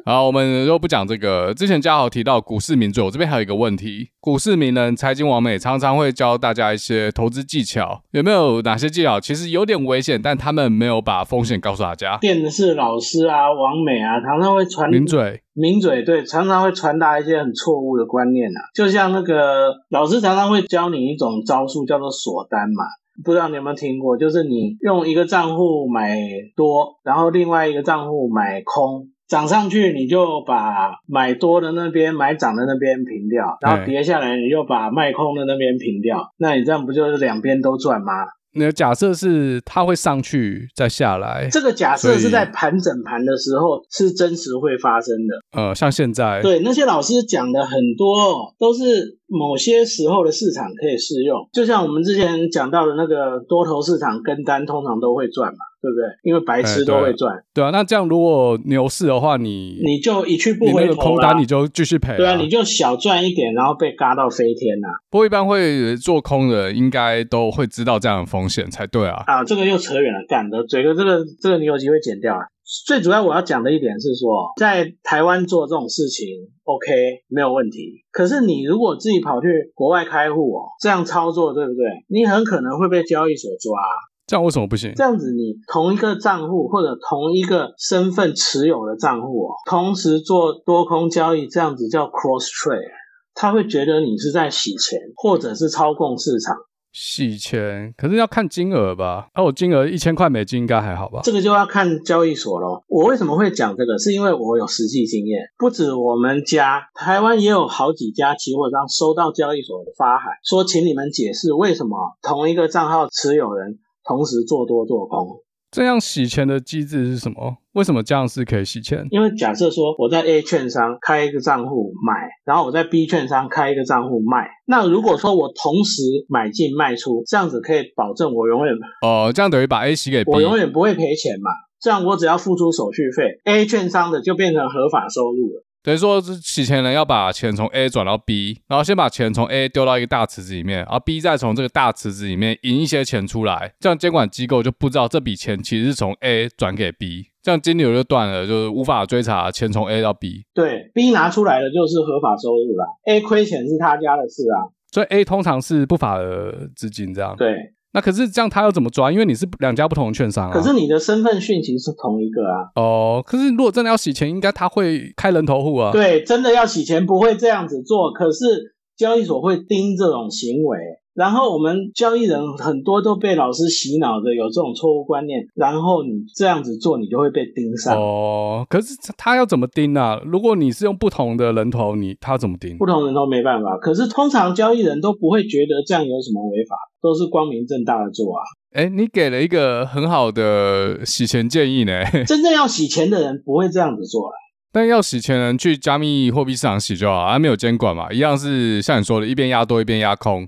[0.07, 1.53] 好，我们就不讲这个。
[1.53, 12.17] 之前嘉豪提到股市名嘴，我这边还有一个问题：股市名人、财经王美常常会教大家一些投资技巧，有没有哪些技巧其实有点危险，但他们没有把风险告诉大家？
[12.21, 22.85] 电视老师啊，王美啊，常常会传名嘴，名嘴对，常常会传达一些很错误的观念啊，就像那个老师常常会教你一种招数，叫做锁单嘛。
[23.25, 24.15] 不知道你有没有听过？
[24.15, 26.15] 就是你用一个账户买
[26.55, 38.13] 多，然后另外一个账户买空，涨上去你就把买多的那边、买涨的那边平掉，然后跌下来你就把卖空的那边平掉，那你这样不就是两边都赚吗？
[38.53, 45.37] 你的假设是它会上去再下来，这个假设是在盘整盘的时候是真实会发生的。
[45.53, 51.47] 呃，像现在，对，那些老师讲的很多哦，都是某些时候的市场可以适用。
[51.53, 56.03] 就像我们之前讲到的那个多头市场跟单，通常都会赚嘛，对不对？
[56.23, 69.23] 因为白痴都会赚，对啊，那这样如果牛市的话，你你就一去不回头单你就继续赔、对啊，你就小赚一点，然后被嘎到飞天呐、不过一般会做空的，应该都会知道这样的风险才对啊。
[69.25, 69.43] 啊！
[69.45, 72.41] 这个又扯远了，干的嘴哥，这个这个你有机会剪掉啊。
[72.85, 76.27] 最主要我要讲的一点是说，在台湾做这种事情
[76.65, 78.03] ，OK 没有问题。
[78.11, 81.85] 可是你如果自己跑去国外开户哦，这样操作对不对？
[82.09, 83.79] 你很可能会被交易所抓。
[84.25, 84.91] 这样为什么不行？
[84.93, 92.91] 这样子，你同一个账户或者同一个身份持有的账户哦，同时做多空交易，这样子叫 cross trade，
[93.33, 96.57] 他会觉得你是在洗钱，或者是操控市场。
[96.99, 99.27] 洗钱，可是要看金额吧。
[99.33, 101.21] 啊，我金额一千块美金应该还好吧？
[101.23, 102.83] 这个就要看交易所咯。
[102.87, 103.99] 我为什么会讲这个？
[103.99, 115.43] 是因为我有实际经验，不止我们家，台湾也有好几家期货商收到交易所的发函，说请你们解释为什么同一个账号持有人同时做多做空。
[115.77, 117.57] 这样洗钱的机制是什么？
[117.73, 119.05] 为什么这样是可以洗钱？
[119.11, 122.13] 因为假设说我在 A 券商开一个账户买，
[122.45, 130.31] 然后我在 B 券商开一个账户卖，那如果说我同时买进卖出，这样子可以保证我永远哦，这样等于把 A 洗给 B。
[130.31, 131.51] 我永远不会赔钱嘛。
[131.79, 135.63] 这样我只要付出手续费，A 券商的就变成合法收入了。
[135.83, 150.43] 等于说，是洗钱人要把钱从 A 转到 B，然后先把钱从 A 丢到一个大池子里面，然后 B 再从这个大池子里面赢一些钱出来，这样监管机构就不知道这笔钱其实是从 A 转给 B，这样金流就断了，就是无法追查钱从 A 到 B。
[150.53, 154.67] 对，B 拿出来的就是合法收入啦，A 亏钱是他家的事啊。
[154.91, 157.35] 所以 A 通常是不法的资金，这样。
[157.37, 157.53] 对，
[157.97, 159.11] 那可是这样他要怎么抓？
[159.11, 160.53] 因为你是两家不同的券商啊。
[160.53, 162.69] 可是你的身份讯息是同一个啊。
[162.75, 165.91] 哦，可是如果真的要洗钱，应该他会开人头户啊。
[165.91, 170.77] 对，真的要洗钱不会这样子做，可是交易所会盯这种行为。
[171.15, 177.97] 然后我们交易人很多都被老师洗脑的有这种错误观念，然后你这样子做，你就会被盯上。
[177.97, 180.21] 哦，可是他要怎么盯啊？
[180.23, 182.85] 如果你是用不同的人头，你他怎么盯不？
[182.85, 188.43] 同人头没办法，可是通常交易人都不会觉得这样有什么违法，都是光明正大的做啊。
[188.73, 194.35] 哎，你给了一个很好的洗钱建议呢， 真正要洗钱的人不会这样子做啦。
[194.77, 200.45] 但要洗钱人去加密货币市场洗就好，还没有监管嘛，一样是像你说的，一边压多一边压空。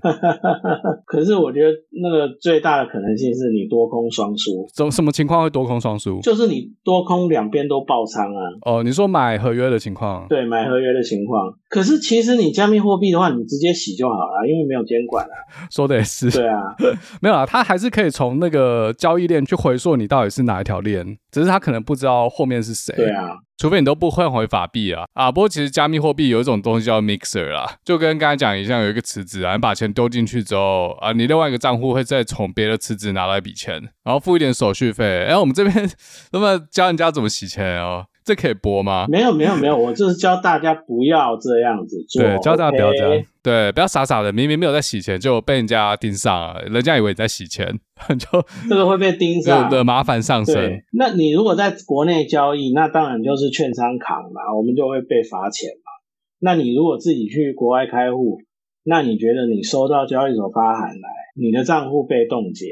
[1.04, 6.20] 可是我觉得那个最大的可能性是你多空双输，什什么情况会多空双输？
[6.20, 8.40] 就是你多空两边都爆仓啊。
[8.64, 10.24] 哦，你说买合约的情况？
[10.28, 11.52] 对，买合约的情况。
[11.68, 15.34] 可是其实你加密货币的话，你直接洗就好了，因为没有监管啊。
[15.72, 16.30] 说的也是。
[16.30, 16.62] 对啊，
[17.20, 22.94] 没有啊，他还是可以从那个交易链去回溯你到底是哪一条链，只是他可能不知道后面是谁。
[22.96, 23.36] 对啊。
[23.58, 25.30] 除非你都不换回法币啊啊！
[25.30, 35.26] 不过其实加密货币有一种东西叫 mixer 啦，就跟刚才讲一样，有一个池子啊，你把钱丢进去之后啊，你另外一个账户会再从别的池子拿到一笔钱，然后付一点手续费。
[35.26, 35.90] 哎，我们这边
[36.32, 38.06] 那么教人家怎么洗钱哦。
[38.30, 39.06] 这可以播吗？
[39.08, 42.22] 没有没有没有，我就是教大家不要这样子做。
[42.22, 43.26] 对，教大家不要这样。
[43.42, 47.66] 对，不要傻傻的，明明没有在洗钱，就被人家盯上了，人家以为你在洗钱，
[48.16, 50.80] 就这个会被盯上的麻烦上升。
[50.92, 55.90] 那你如果在国内交易，那当然就是券商扛嘛，我们就会被罚钱嘛。
[56.38, 58.38] 那你如果自己去国外开户，
[58.84, 62.66] 那你觉得你收到交易所发函来，你的账户被冻结，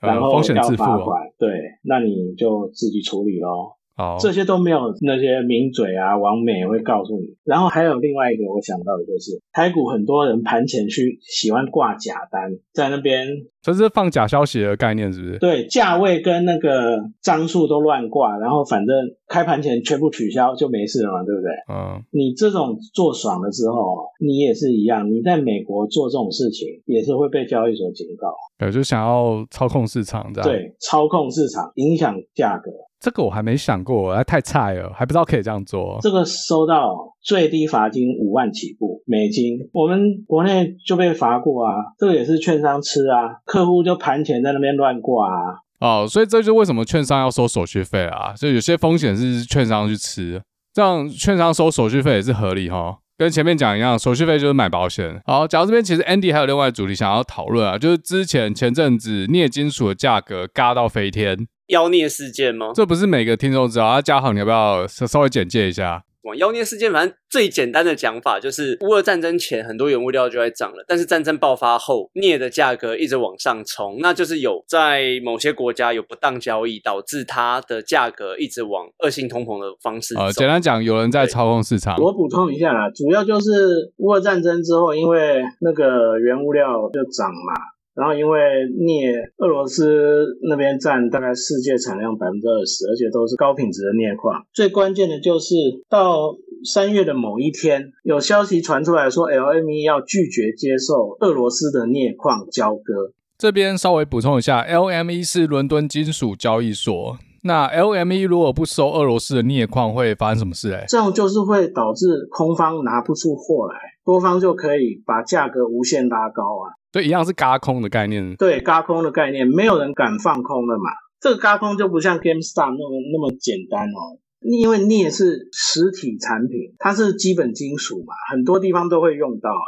[0.00, 1.50] 然后要罚款，对，
[1.82, 3.73] 那你就自己处理喽。
[4.20, 7.36] 这些都没有那些名嘴啊、王美会告诉你。
[7.44, 13.26] 然后还有另外一个我想到的就是，台股很多人盘前去喜欢挂假单，在那边，
[13.62, 15.38] 这是放假消息的概念，是不是？
[15.38, 18.96] 对，价位跟那个张数都乱挂，然后反正
[19.28, 21.50] 开盘前全部取消就没事了嘛，对不对？
[21.72, 22.02] 嗯。
[22.10, 28.34] 你这种做爽了之后，你也是一样，你在美国做这种事情也是会被交易所警告。
[28.58, 30.50] 对，就想要操控市场，这样。
[30.50, 32.70] 对，操控市场，影响价格。
[33.04, 35.98] 这个我还没想过，还太菜了，还不知道可以这样做。
[36.00, 41.70] 这个收到最低罚金五万起步美金，我们国内就被罚过啊。
[41.98, 45.36] 这个也是券商吃啊，客户就盘前在那边乱挂啊。
[45.80, 48.32] 哦，所以这就为什么券商要收手续费啊？
[48.34, 50.40] 就有些风险是券商去吃，
[50.72, 52.96] 这样券商收手续费也是合理哈。
[53.18, 55.20] 跟前面讲一样，手续费就是买保险。
[55.26, 61.46] 好，讲到这边，其实 Andy 还有另外主题想要讨论啊，就是之前前阵子镍金属的价格嘎到飞天。
[61.68, 62.72] 妖孽事件吗？
[62.74, 63.86] 这不是每个听众知道。
[63.86, 66.04] 啊，嘉豪，你要不要稍微简介一下？
[66.38, 80.16] 妖孽事件，反正最简单的讲法就是，乌俄战争前很多原物料就在涨了，但是战争爆发后，镍的价格一直往上冲，那就是有在某些国家有不当交易，导致它的价格一直往恶性通膨的方式。
[80.16, 81.96] 呃，简单讲，有人在操控市场。
[81.98, 87.73] 我补充一下啦，主要就是乌俄战争之后，因为那个原物料就涨嘛。
[87.94, 88.40] 然后因为
[88.76, 94.44] 镍，俄罗斯那边占大概世界产量百分之二十，而且都是高品质的镍矿。
[94.52, 95.54] 最关键的就是
[95.88, 103.12] 到三月的某一天，有消息传出来说，LME 要拒绝接受俄罗斯的镍矿交割。
[103.38, 107.16] 这边稍微补充一下，LME 是伦敦金属交易所。
[107.42, 110.72] 那 LME 如果不收俄罗斯的镍矿，会发生什么事？
[110.72, 116.72] 哎，这样就是会导致空方拿不出货来，多方就可以把价格无限拉高啊。
[116.94, 118.36] 对，一样是嘎空的概念。
[118.36, 120.90] 对，嘎空的概念，没有人敢放空了嘛。
[121.20, 129.66] 这个嘎空就不像 GameStop 那么那么简单哦，因为镍是实体产品，它是基本金属嘛，很多地方都会用到啊。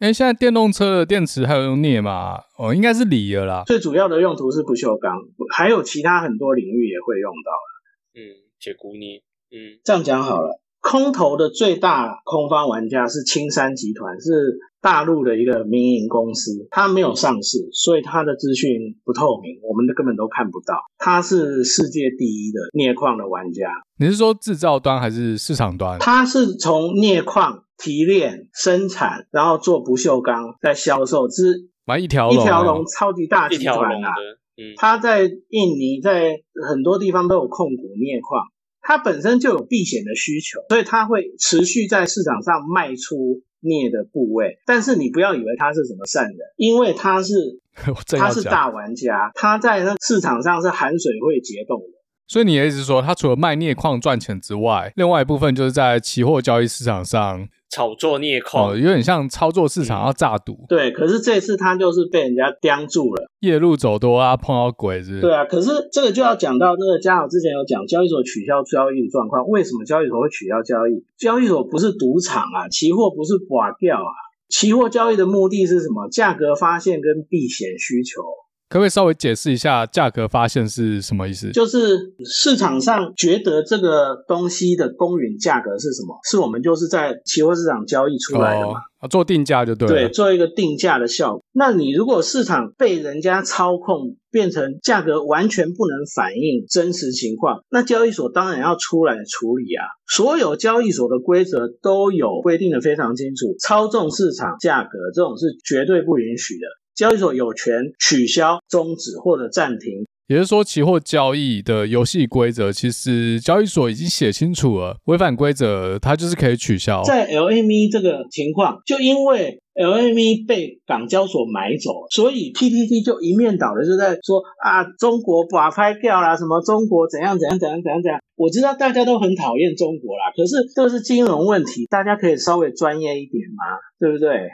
[0.00, 2.40] 哎，现在电动车的电池还有用镍吗？
[2.58, 3.62] 哦，应该是锂了啦。
[3.66, 5.16] 最主要的用途是不锈钢，
[5.54, 8.20] 还有其他很多领域也会用到的。
[8.20, 9.22] 嗯，铁钴镍。
[9.48, 10.60] 嗯，这样讲好了。
[10.88, 20.76] 空头的最大空方玩家是青山集团，是大陆的一个民营公司，它没有上市，所以它的资讯不透明，我们的根本都看不到。
[20.96, 23.68] 它是世界第一的镍矿的玩家。
[23.98, 25.98] 你是说制造端还是市场端？
[25.98, 34.14] 它是从镍矿提炼、生产，然后做不锈钢，再销售，之买一条龙一条龙超级大集团啊。
[34.56, 38.46] 嗯，它在印尼，在很多地方都有控股镍矿。
[38.86, 44.60] 它本身就有避险的需求，所以它会持续在市场上卖出镍的部位。
[44.64, 47.34] 但是你不要以为它是什么善人，因为它是
[48.16, 51.98] 它是大玩家，它在那市场上是含水会结冻的。
[52.28, 57.48] 所以你的意思是说，它除了卖镍矿赚钱之外，另外一部分就是在期货交易市场上。
[57.76, 60.64] 炒作镍矿，有点像操作市场要炸赌。
[60.66, 65.20] 对，可是这次他就是被人家盯住了，夜路走多啊，碰到鬼是。
[65.20, 71.04] 对啊，可是这个就要讲到那个嘉豪之前有讲交易所取消交易的状况，为什么交易所会取消交易？
[71.18, 74.08] 交易所不是赌场啊，期货不是寡掉啊，
[74.48, 76.08] 期货交易的目的是什么？
[76.08, 78.22] 价格发现跟避险需求。
[78.68, 81.52] 可不可以稍微解释一下价格发现是什么意思？
[81.52, 86.18] 就是市场上觉得这个东西的公允价格是什么？
[86.28, 88.74] 是我们就是在期货市场交易出来的嘛？
[88.98, 89.94] 啊，做定价就对了。
[89.94, 91.44] 对，做一个定价的效果。
[91.52, 99.84] 那你如果市场被人家操控，变成价格完全不能反映真实情况，那交易所当然要出来处理啊。
[100.08, 106.66] 所有交易所的规则都有规定的非常清楚，操纵市场价格这种是绝对不允许的。
[106.96, 110.06] 交易所有权取消、终止或者暂停。
[110.28, 117.04] 也就是说，期货交易的游戏规则，其实交易所已经写清楚了，违反规则，它就是可以取消。
[117.04, 128.18] 在 LME 这个情况，就因为 LME 被港交所买走，所以 PTT 就一面倒的就在说啊，中国把拍掉啦，什么中国怎样怎样怎样怎样怎样。
[128.34, 134.50] 我知道大家都很讨厌中国啦，可是这是金融问题，大家可以稍微专业一点嘛，对不对？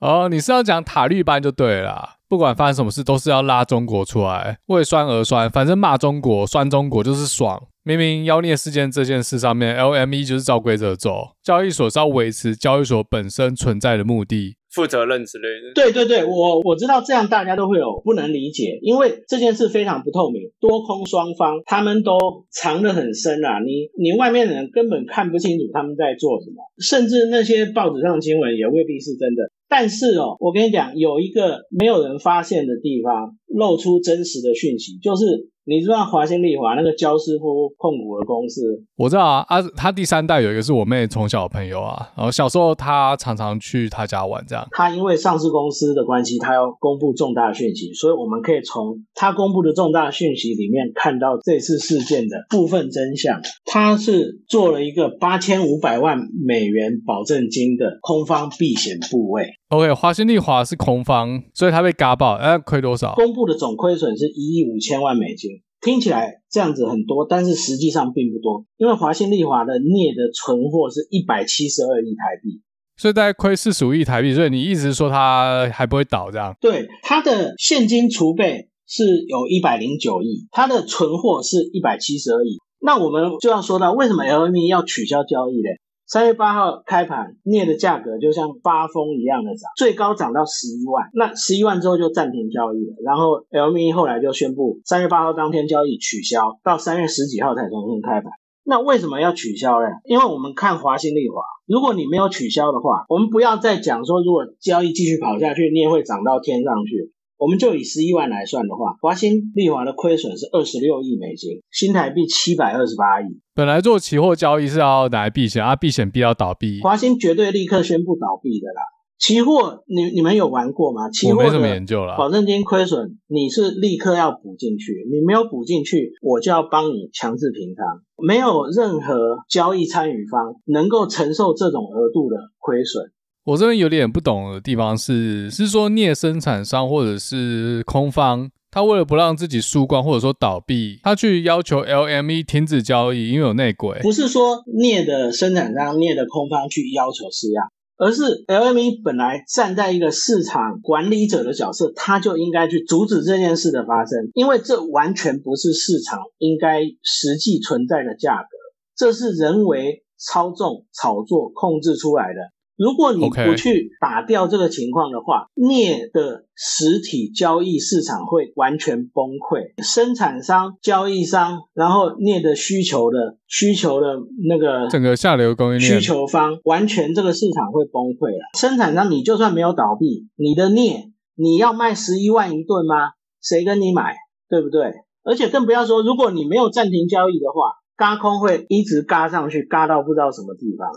[0.00, 2.16] 哦，你是要讲塔利班就对了。
[2.28, 7.66] 不管发生什么事，都是要拉中国出来，为酸而酸，反正骂中国、酸中国就是爽。
[7.82, 15.72] 明明妖孽事件这件事上面，LME 就是照规则走，交易所是要维持交易所本身存在的目的、负责任之类的。
[15.74, 22.18] 对对对，我我知道这样大家都会有不能理解，因为这件事非常不透明，多空双方他们都
[22.50, 29.50] 藏得很深啊，你你外面的人根本看不清楚他们在做什么，甚至那些报纸上新闻也未必是真的。
[29.68, 35.50] 但是哦，我跟你讲，有一个没有人发现的地方，露出真实的讯息，就是。
[35.70, 38.62] 你知道华新丽华那个焦师傅控股的公司？
[38.96, 44.66] 我知道啊，啊，他第三代有一个是我妹从小朋友啊，然后小时候他常常去他家玩这样。
[44.70, 53.42] 他因为上市公司的关系，他要公布重大讯息，所以我们可以从他公布的重大讯息里面看到这次事件的部分真相。
[53.66, 59.44] 他是做了一个八千五百万美元保证金的空方避险部位。
[59.68, 63.14] OK，华新丽华是空方，所以它被嘎爆，哎，亏多少？
[63.14, 65.60] 公布的总亏损是一亿五千万美金。
[65.80, 72.62] 听起来这样子很多，但是实际上并不多，因为华信利华的镍的存货是一百七十二亿台币，
[72.96, 74.34] 所以大概亏四十五亿台币。
[74.34, 76.56] 所以你一直说它还不会倒这样？
[76.60, 82.56] 对，它的现金储备是有一百零九亿，它的存货是一百七十二亿。
[82.80, 85.78] 那我们就要说到为什么 LME 要取消交易嘞？
[86.08, 91.04] 三月八号开盘，镍的价格就像发疯一样的涨，最高涨到十一万。
[91.12, 98.32] 那十一万之后就暂停交易了，然后 LME 后来就宣布三月八号当天交易取消，到三月十几号才重新开盘。
[98.64, 99.86] 那为什么要取消呢？
[100.06, 107.12] 因为我们看华新丽华，如果你没有取消的话，我们不要再讲说如果交易继续跑下去，镍会涨到天上去。
[107.38, 113.26] 我们就以十一万来算的话，华兴利华的亏损是二十六亿美金，新台币七百二十八亿。
[113.54, 118.82] 本来做期货交易是要拿来避险，啊，避险必要倒闭，华兴绝对立刻宣布倒闭的啦。
[119.18, 121.10] 期货你你们有玩过吗？
[121.10, 122.16] 期货没什么研究了。
[122.16, 127.84] 保证金亏损你是立刻要补进去，你没有补进去，我就要帮你强制平仓。
[128.16, 133.10] 没有任何交易参与方能够承受这种额度的亏损。
[133.48, 144.00] 我这边有点不懂的地方是，是说镍生产商或者是空方，他为了不让自己输光或者说倒闭，他去要求 LME 停止交易，因为有内鬼。
[144.02, 147.62] 不是说镍的生产商、镍的空方去要求施压，
[147.96, 158.48] 而是 LME 本来站在一个市场管理者的角色，他就应该去阻止这件事的发生，因为这完全不是市场应该实际存在的价格，
[158.94, 162.52] 这是人为操纵、炒作、控制出来的。
[162.78, 174.06] 如果你不去打掉这个情况的话，镍的实体交易市场会完全崩溃，生产商、交易商，然后镍的需求的需求的
[174.48, 178.46] 那个整个下流供应链需求方，完全这个市场会崩溃了。
[178.56, 183.10] 生产商，你就算没有倒闭，你的镍你要卖十一万一吨吗？
[183.42, 184.14] 谁跟你买？
[184.48, 184.92] 对不对？
[185.24, 190.88] 而且更不要说，如果你没有暂停交易的话，嘎空会一直嘎上去，嘎到不知道什么地方。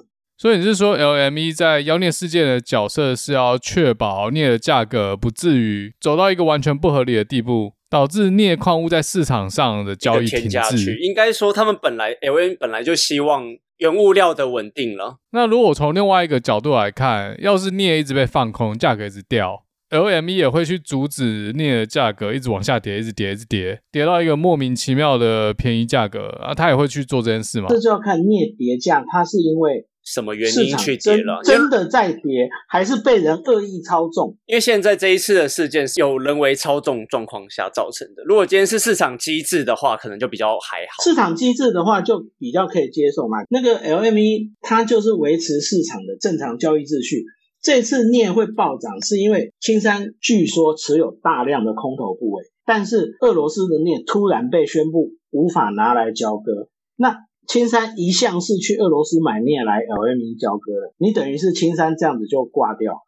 [0.42, 10.98] 所以你是说，LME 在妖孽事件的角色是要确保镍的价格不至于走到一个完全不合理的地步，导致镍矿物在市场上的交易停滞？
[10.98, 13.46] 应该说，他们本来 LME 本来就希望
[13.78, 15.18] 原物料的稳定了。
[15.30, 27.68] 那如果从另外一个角度来看，要是镍一直被放空，价格一直掉，LME 也会去阻止镍的价格一直往下跌，一直跌，一直跌，跌到一个莫名其妙的便宜价格啊，他也会去做这件事吗？
[27.70, 29.86] 这就要看镍跌价，它是因为。
[30.12, 31.40] 什么原因去跌了？
[31.44, 34.36] 真的在跌，还是被人恶意操纵？
[34.46, 38.24] 因为现在这一次的事件是有人为操纵状况下造成的。
[38.26, 41.04] 如果今天是市场机制的话，可能就比较还好。
[41.04, 43.38] 市场机制的话，就比较可以接受嘛。
[43.50, 47.24] 那个 LME 它就是维持市场的正常交易秩序。
[47.62, 57.18] 这次镍会暴涨，是因为青山据说持有大量的空头部位，但是俄罗斯的镍突然被宣布无法拿来交割，那
[57.48, 63.04] 青山一向是去俄罗斯买镍来 LME 交割的，你等于是青山这样子就挂掉。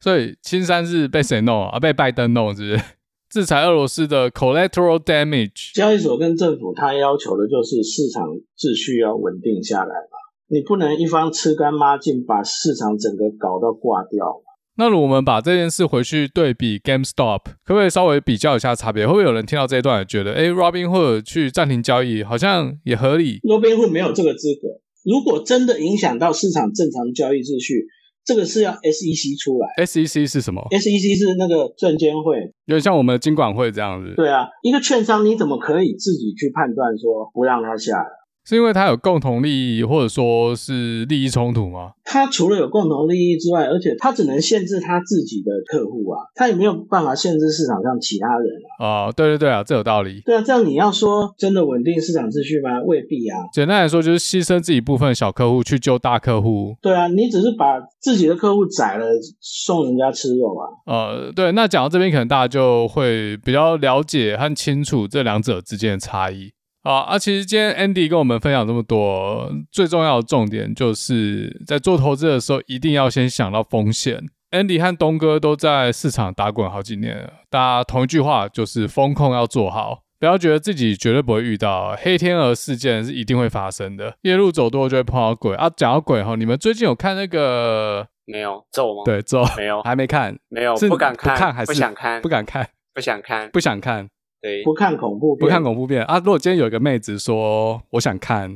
[0.00, 1.80] 所以青山是被谁弄啊？
[1.80, 2.84] 被拜登弄是不是？
[3.28, 5.74] 制裁俄罗斯的 collateral damage。
[5.74, 8.24] 交易所跟政府他要求的就是市场
[8.56, 10.16] 秩序要稳定下来嘛，
[10.48, 14.40] 你不能一方吃干抹净，把市场整个搞到挂掉。
[14.78, 19.04] 那如果我们把这件事回去对比 GameStop，可不可以稍微比较一下差别？
[19.04, 24.68] 会不会有人听到这一段觉得，哎，Robinhood 去暂停交易好像也合理？Robinhood 没有这个资格。
[25.04, 27.86] 如果真的影响到市场正常交易秩序，
[28.24, 29.66] 这个是要 SEC 出来。
[29.84, 34.14] SEC 是什么？SEC 是那个证监会，有点像我们的金管会这样子。
[34.14, 38.06] 对啊，一个券商你怎么可以自己去判断说不让它下来？
[38.48, 41.90] 是因为他有共同利益，或者说是利益冲突吗？
[42.02, 48.48] 他除了有共同利益之外，而且他只能限制他自己的客户啊，他也没有办法限制市场上其他人
[48.80, 49.08] 啊。
[49.08, 50.22] 哦，对对对啊，这有道理。
[50.24, 52.80] 对啊，这样你要说真的稳定市场秩序吗？
[52.86, 53.36] 未必啊。
[53.52, 56.74] 简单来说，就是牺牲自己部分小客户去救大客户。
[56.80, 59.04] 对啊，你只是把自己的客户宰了，
[59.42, 60.64] 送人家吃肉啊。
[60.86, 66.52] 呃，对，那讲到这边，可能大家就会比较了解和清楚这两者之间的差异。
[66.88, 67.18] 啊啊！
[67.18, 74.26] 其实今天 Andy 跟我们分享这么多，最重要的重点就是在做投资的时候，一定要先想到风险。
[74.52, 84.14] Andy 和东哥都在市场打滚好几年了，大家同一句话就是风控要做好，不要觉得自己绝对不会遇到黑天鹅事件是一定会发生的。
[84.22, 85.68] 夜路走多就会碰到鬼啊！
[85.76, 89.02] 讲到鬼哈，你们最近有看那个没有咒吗？
[89.04, 94.08] 对咒没有，还没看，没有，不敢看，不看还是不想看，不敢看，不想看，不想看。
[94.40, 96.04] 对，不看恐怖，不看恐怖片。
[96.04, 96.18] 啊！
[96.18, 98.48] 如果今天有一个妹子说我想看，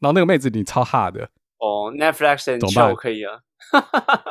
[0.00, 1.28] 然后那个妹子你超哈的。
[1.58, 3.34] 哦，Netflix and chill 可以啊，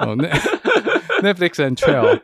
[0.01, 0.15] 哦，
[1.21, 2.21] Netflix and chill，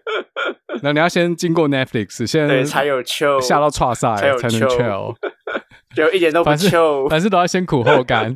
[0.81, 5.15] 那你要先经过 Netflix 先对才有 chill，下到 c 赛才能 chill，
[5.95, 8.33] 就一点都不 chill，凡事都要先苦后甘。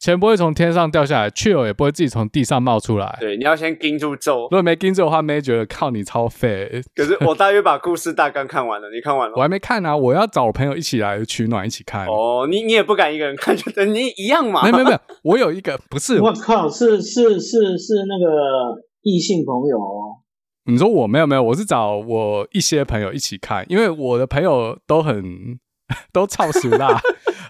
[0.00, 3.18] 钱不会从天上掉下来，chill 也不会自己从地上冒出来。
[3.20, 4.44] 对，你要先盯住咒。
[4.44, 6.82] 如果没盯住的话，妹觉得靠你超废。
[6.94, 9.34] 可是我大约把故事大纲看完了，你看完了？
[9.36, 12.06] 我还没看啊，我要找我朋友一起来取暖，一起看。
[12.06, 14.62] 哦，你你也不敢一个人看，就等你一样嘛。
[14.66, 16.18] 没有没有没有，我有一个不是。
[16.18, 20.24] 我靠，是是是是那个异性朋友哦。
[20.64, 25.58] 你说我没有没有，我是找我一些朋友一起看，因为我的朋友都很
[26.10, 26.98] 都超熟啦。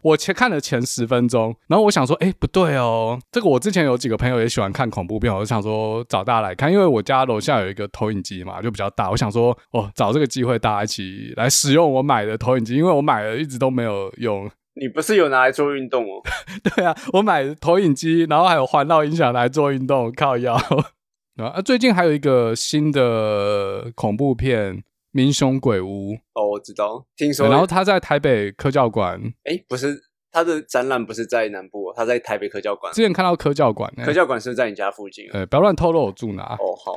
[0.03, 14.51] 我前看了前十分钟，然后我想说，哎，不对哦，这个我之前有几个朋友也喜欢看恐怖片，我就想说找大家来看，因为我家楼下有一个投影机嘛，就比较大，我想说，哦，找这个机会大家一起来使用我买的投影机，因为我买了一直都没有用。
[14.75, 16.23] 你不是有拿来做运动哦？
[16.75, 20.55] 对啊，我买投影机，然后还有环绕音响来做运动，靠腰。
[21.37, 24.83] 啊，最近还有一个新的恐怖片。
[25.13, 27.49] 民雄鬼屋哦，我知道，听说。
[27.49, 30.01] 然后他在台北科教馆，哎，不是，
[30.31, 32.93] 他的展览不是在南部，他在台北科教馆。
[32.93, 35.27] 之前看到科教馆，科教馆是在你家附近。
[35.33, 36.43] 呃，不要乱透露我住哪。
[36.43, 36.97] 哦，好。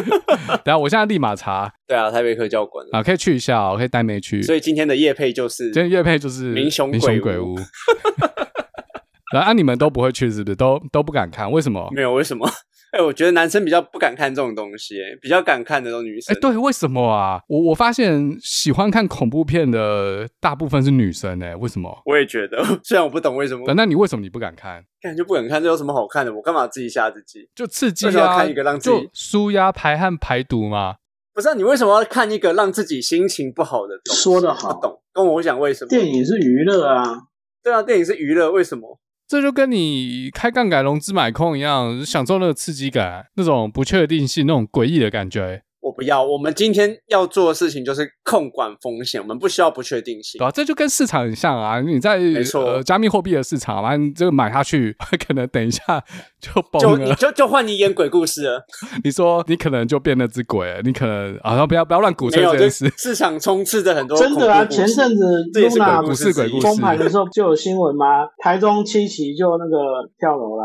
[0.64, 1.72] 等下，我现在立马查。
[1.86, 4.42] 对啊，台北科教馆啊，可以去一下，我可以带妹去。
[4.42, 7.56] 所以今天的夜配就是，今天夜配就是民雄鬼屋。
[9.32, 10.56] 然后你们都不会去，是不是？
[10.56, 11.50] 都都不敢看？
[11.50, 11.88] 为什么？
[11.92, 12.46] 没有，为什么？
[12.92, 16.34] 哎，我觉得男生比较不敢看这种东西，比较敢看的都女生。
[16.34, 17.40] 哎，对，为什么啊？
[17.48, 22.02] 我我发现喜欢看恐怖片的大部分是女生，哎，为什么？
[22.04, 23.72] 我也觉得， 虽然我不懂为什么。
[23.74, 24.84] 那你为什么你不敢看？
[25.00, 26.32] 看就不敢看，这有什么好看的？
[26.34, 27.48] 我干嘛自己吓自己？
[27.54, 28.36] 就刺激啊！
[28.36, 30.96] 看一个让自己舒压、排汗、排毒嘛。
[31.34, 33.94] 不是你为什么要看一个让自己心情不好的？
[34.14, 35.00] 说的好，懂？
[35.14, 35.88] 跟我讲为什么？
[35.88, 37.22] 电影是娱乐啊。
[37.62, 38.98] 对啊，电影是娱乐，为什么？
[39.32, 45.62] 这就跟你开杠杆融资买空一样，享受那个刺激感，那种不确定性，那种诡异的感觉。
[45.82, 50.38] 我不要，我们今天要做的事情就是控管风险，我们不需要不确定性。
[50.38, 56.00] 对啊，这就跟市场很像啊，你在没错加密货币的市场嘛，你这个买下去， 可能等一下
[56.40, 58.64] 就崩了，就就换你演鬼故事了。
[59.02, 62.88] 你说你可能就变那只鬼，你可能啊，不要不要乱鼓吹这件事。
[62.96, 68.06] 市场充斥着很多真的啊，前阵子这也是鬼故事，鬼故事封盘的时候就有新闻吗？
[68.38, 70.64] 台中七期就那个跳楼啦。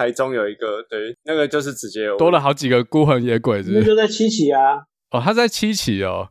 [0.00, 4.76] 台中有一个，对，那个就是直接多了好几个孤魂野鬼，那就在七期啊。
[5.10, 6.30] 哦，他在七期哦，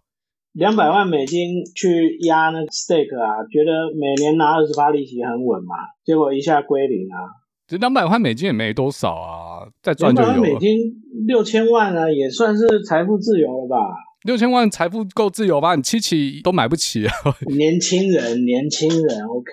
[0.53, 7.29] 两百万美金去压那个 stake 啊，觉得每年拿二十八利息很稳嘛，结果一下归零啊。
[7.67, 10.27] 这两百万美金也没多少啊，再赚就有。
[10.27, 10.79] 两百万美金
[11.27, 13.77] 六千万啊，也算是财富自由了吧？
[14.23, 15.75] 六千万财富够自由吧？
[15.75, 17.13] 你七期都买不起啊！
[17.55, 19.51] 年轻人，年轻人，OK。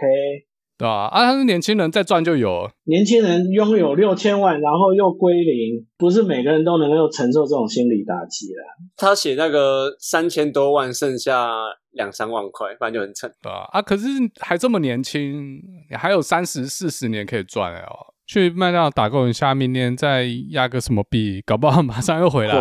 [0.79, 1.07] 对吧？
[1.07, 2.71] 啊，他是年轻人，再赚就有。
[2.85, 8.61] 年轻人拥有六千万，然后又归零，不是每个人都能够承受这种心理打击的。
[8.97, 11.51] 他写那个三千多万，剩下
[11.93, 13.69] 两三万块，反正就很惨，对吧？
[13.73, 14.07] 啊，可是
[14.41, 15.61] 还这么年轻，
[15.91, 18.13] 你还有三十四十年可以赚哦。
[18.27, 22.55] 去麦当劳打工一下，明年再压个什么币，搞不好马上又回来。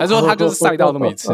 [0.00, 1.32] 还说他就是赛道那么一次。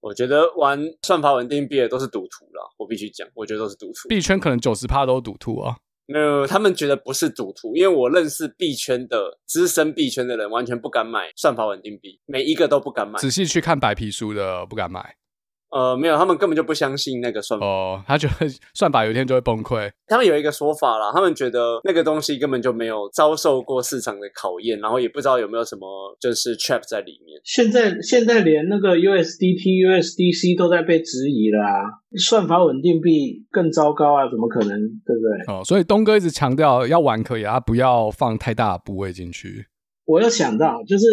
[0.00, 4.08] 我觉得玩算法稳定币的都是赌徒了，我必须讲，我觉得都是赌徒。
[4.08, 5.76] 币圈可能九十趴都赌徒啊，
[6.06, 13.18] 没有，他们觉得不是赌徒，因为我认识币圈的资深币圈的人，完全不敢买算法稳定币，每一个都不敢买。
[13.18, 15.16] 仔细去看白皮书的，不敢买。
[15.70, 17.64] 呃，没有，他们根本就不相信那个算法。
[17.64, 19.88] 哦，他觉得算法有一天就会崩溃。
[20.08, 25.86] 他们有一个说法啦，他们觉得那个东西根本就没有遭受过市场的考验，然后也不知道有没有什么
[26.20, 27.40] 就是 trap 在里面。
[27.44, 31.82] 现在现在连那个 USDT、USDC 都在被质疑了啊，
[32.18, 34.76] 算法稳定币更糟糕啊，怎么可能？
[35.06, 35.54] 对不对？
[35.54, 39.66] 哦，所以东哥一直强调要玩可以啊，不要放太大的部位进去。
[40.04, 41.04] 我有想到，就是。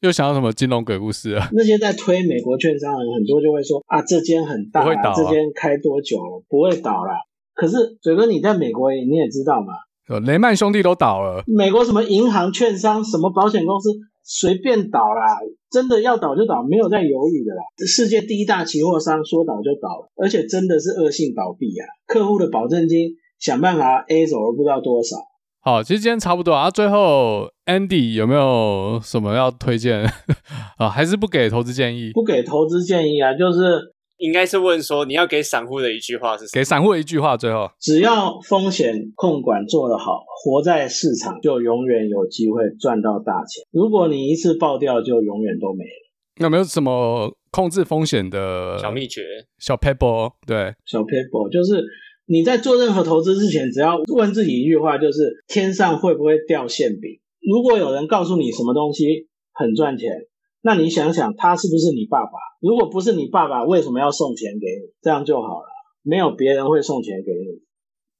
[0.00, 1.48] 又想到什么金融鬼故事啊？
[1.52, 4.84] 那些在推美国券商的人，很多就会说啊，这间很大，
[5.14, 7.12] 这间开多久了，不会倒了。
[7.54, 9.72] 可是嘴哥，你在美国你也知道嘛，
[10.20, 13.88] 雷曼兄弟都倒了，美国什么银行、券商、什么保险公司
[14.22, 15.38] 随便倒啦，
[15.70, 17.62] 真的要倒就倒，没有在犹豫的啦。
[17.86, 25.16] 世界第一大期货商说倒就倒了，而且真的是恶性倒闭啊，客户的保证金想办法 A 走了不知道多少。
[25.66, 26.70] 好，其实今天差不多啊。
[26.70, 30.08] 最后，Andy 有没有什么要推荐
[30.78, 30.88] 啊？
[30.88, 32.12] 还是不给投资建议？
[32.14, 33.80] 不给投资建议啊，就是
[34.18, 36.44] 应该是问说你要给散户的一句话是？
[36.52, 43.64] 给散户一句话，最后只要风险控管做得好，活在市场就永远有机会赚到大钱。
[43.72, 46.44] 如果你一次爆掉，就永远都没了。
[46.44, 49.22] 有没有什么控制风险的小秘诀？
[49.58, 51.84] 小 paper 对，小 paper 就是。
[52.28, 57.20] 你在做任何投资之前，只要问自己一句话，就是天上会不会掉馅饼？
[57.40, 60.10] 如果有人告诉你什么东西很赚钱，
[60.60, 62.32] 那你想想他是不是你爸爸？
[62.60, 64.92] 如果不是你爸爸，为什么要送钱给你？
[65.00, 65.66] 这样就好了，
[66.02, 67.62] 没有别人会送钱给你。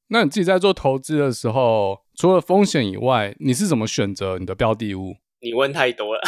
[0.09, 5.15] 那你自己在做投资的时候，除了风险以外，你是怎么选择你的标的物？
[5.43, 6.21] 你问太多了，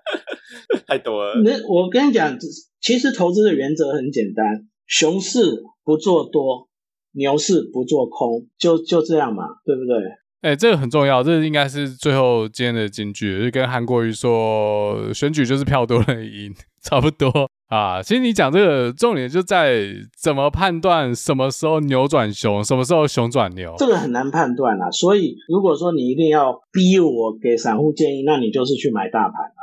[0.86, 1.40] 太多了。
[1.42, 2.36] 那我跟你讲，
[2.82, 6.67] 其实投资的原则很简单：熊市不做多。
[7.12, 9.96] 牛市不做空，就就这样嘛，对不对？
[10.40, 17.28] 哎，这个很重要，这应该是最后今天的金句，就跟韩国瑜说选举就是票多人赢， 差不多
[17.66, 18.00] 啊。
[18.00, 19.86] 其实你讲这个重点就在
[20.16, 24.88] 怎么判断什么时候牛转熊，什么时候熊转牛，这个很难判断啊。
[24.92, 29.60] 所以如果说你一定要逼我给散户建议，那你就是去买大盘啊。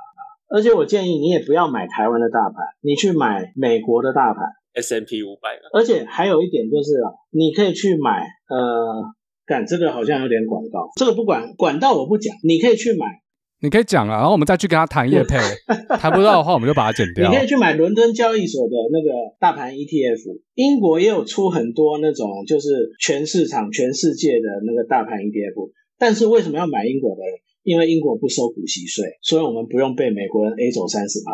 [0.50, 4.44] 而且我建议你也不要买台湾的大盘，你去买美国的大盘。
[4.76, 9.04] S M P 五百而且还有一点就是啊，你可以去买呃，
[9.46, 13.06] 干这个好像有点广告，这个不管管道我不讲，你可以去买，
[13.62, 15.38] 你可以讲啊，然后我们再去跟他谈业配，
[15.98, 17.30] 谈不到的话我们就把它剪掉。
[17.30, 20.22] 你可以去买伦敦交易所的那个大盘 E T F，
[20.54, 27.22] 英国也有出很多那种就是全市场全世界的那个大盘 E T F，但是为什么要买英国的？
[27.64, 31.32] 因为英国不收股息税，所以我们不用被美国人 A 走三十趴。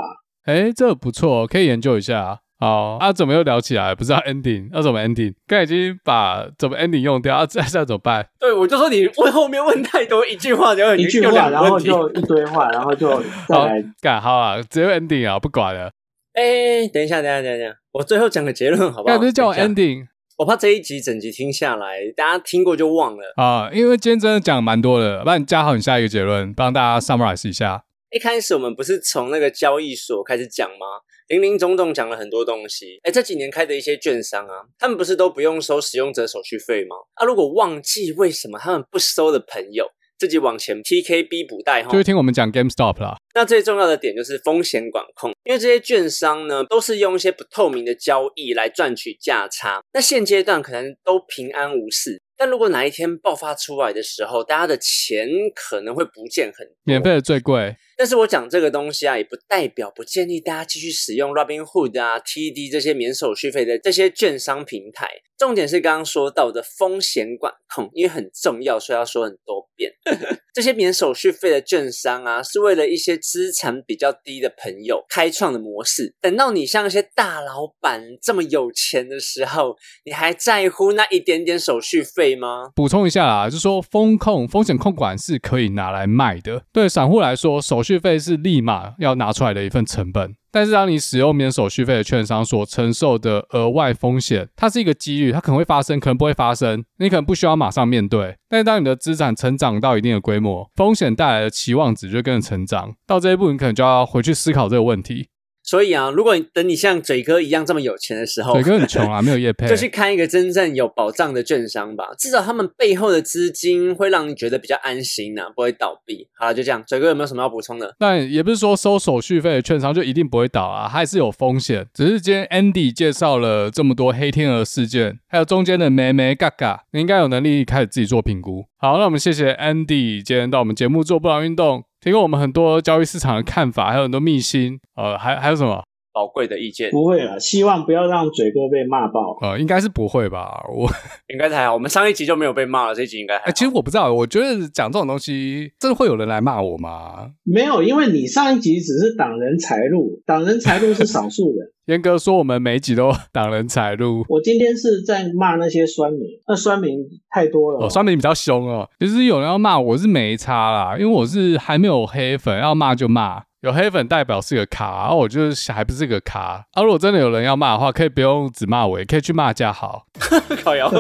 [0.50, 2.40] 哎，这个不错，可以研究一下。
[2.62, 3.96] 好啊，怎么又聊起来？
[3.96, 5.34] 不知道 ending 要怎么 ending？
[5.48, 8.24] 刚才已经把怎么 ending 用掉，啊， 再再怎么办？
[8.40, 15.92] 对，我就说你问后面问太多，一句话就一句话，然后就一堆话，然后就再来干好啊，直接 ending 啊，不管了。
[16.34, 19.18] 哎，等一下，等一下，等一下，我最后讲个结论好不好？
[19.18, 20.06] 不是叫我 ending，
[20.38, 23.72] 我怕这一集整集听下来，大家听过就忘了啊。
[23.74, 27.86] 因为今天真的讲蛮多的，不然加好你下一个结论，帮大家 summarize 一下。
[28.12, 30.86] 一开始我们不是从那个交易所开始讲吗？
[31.32, 36.98] 林林总总讲了很多东西，哎，这几年开的一些券商啊，他们不是都不用收使用者手续费吗？
[37.14, 39.88] 啊，如果忘记为什么他们不收的朋友，
[40.20, 43.16] 自己往前 TKB 补带哈，就是听我们讲 GameStop 啦。
[43.34, 52.22] 那最重要的点就是风险管控，因为这些券商呢，都是用一些不透明的交易来赚取价差，那现阶段可能都平安无事。
[52.36, 56.74] 但如果哪一天爆发出来的时候，大家的钱可能会不见很多。
[56.84, 57.78] 免费的最贵。
[58.02, 65.08] 但是我讲这个东西啊，也不代表不建议大家继续使用 Robinhood 啊、TD 这些免手续费的这些券商平台。
[65.38, 69.92] 重点是刚刚说到的风险管控，因为很重要，所以要说很多遍。
[70.54, 76.16] 这些免手续费的券商啊，是为了一些资产比较低的朋友开创的模式。
[76.20, 79.76] 等到你像一些大老板这么有钱的时候，
[80.06, 82.72] 你还在乎那一点点手续费吗？
[82.76, 86.64] 补充一下啊，就说风控风险控管是可以拿来卖的。
[86.74, 90.34] 对散户来说，手续续费是立马要拿出来的一份成本。
[90.54, 98.36] 但是当你使用免手续费的券商所承受的额外风险，它是一个几率，它可能会发生，可能不会发生，你可能不需要马上面对。
[98.50, 105.30] 但是当你的资产成长到一定的规模，风险带来的期望值就跟着成长，到这一步你可能就要回去思考这个问题。
[105.72, 116.28] 所以啊，如果你等你像嘴哥一样这么有钱的时候，嘴哥很穷啊， 没有业配，就去看一个真正有保障的券商吧，至少他们背后的资金会让你觉得比较安心呐，不会倒闭。
[116.38, 117.96] 好了，就这样，嘴哥有没有什么要补充的？
[117.98, 121.88] 但也不是说收手续费的券商就一定不会倒啊，还是有风险。
[121.94, 128.66] 只是今天 Andy 介绍了这么多黑天鹅事件，还有中间的咩咩嘎嘎，你应该有能力开始自己做评估。
[128.78, 131.86] 好，那我们谢谢 Andy 今天到我们节目做不良运动。
[132.02, 135.84] 提供我们很多交易市场的看法，还有很多秘辛，呃，还还有什么？
[136.14, 136.92] 宝贵的意见？
[136.92, 139.38] 不会了，希望不要让嘴哥被骂爆。
[139.42, 140.64] 呃，应该是不会吧？
[140.74, 140.90] 我
[141.32, 143.52] 应该是还好，我们上一集就没有被骂了，这一集应该还。
[143.52, 147.32] 其实我不知道，我觉得讲这种东西，真的会有人来骂我吗？
[147.44, 151.72] 没有，因为你上一集只是挡人财路，挡人财路是少数人。
[151.88, 154.24] 严哥说，我们每集都挡人财路。
[154.30, 157.00] 我今天是在骂那些酸民，那酸民
[157.30, 157.86] 太多了。
[157.86, 158.88] 哦，酸民比较凶哦。
[159.00, 163.44] 其实有人要骂我是没差啦，因为我是还没有黑粉，要骂就骂。
[163.62, 166.66] 有黑粉代表是个卡，然后我就是还不是个卡。
[166.74, 170.04] 啊，如果真的有人要骂的话，可以不用只骂我，也可以去骂嘉豪。
[170.64, 170.92] 烤窑，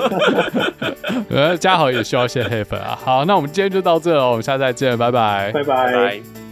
[1.29, 2.97] 呃，嘉豪也需要一些黑粉啊。
[3.03, 6.50] 好，那我们今天就到这了，我们下次再见，拜拜，拜拜。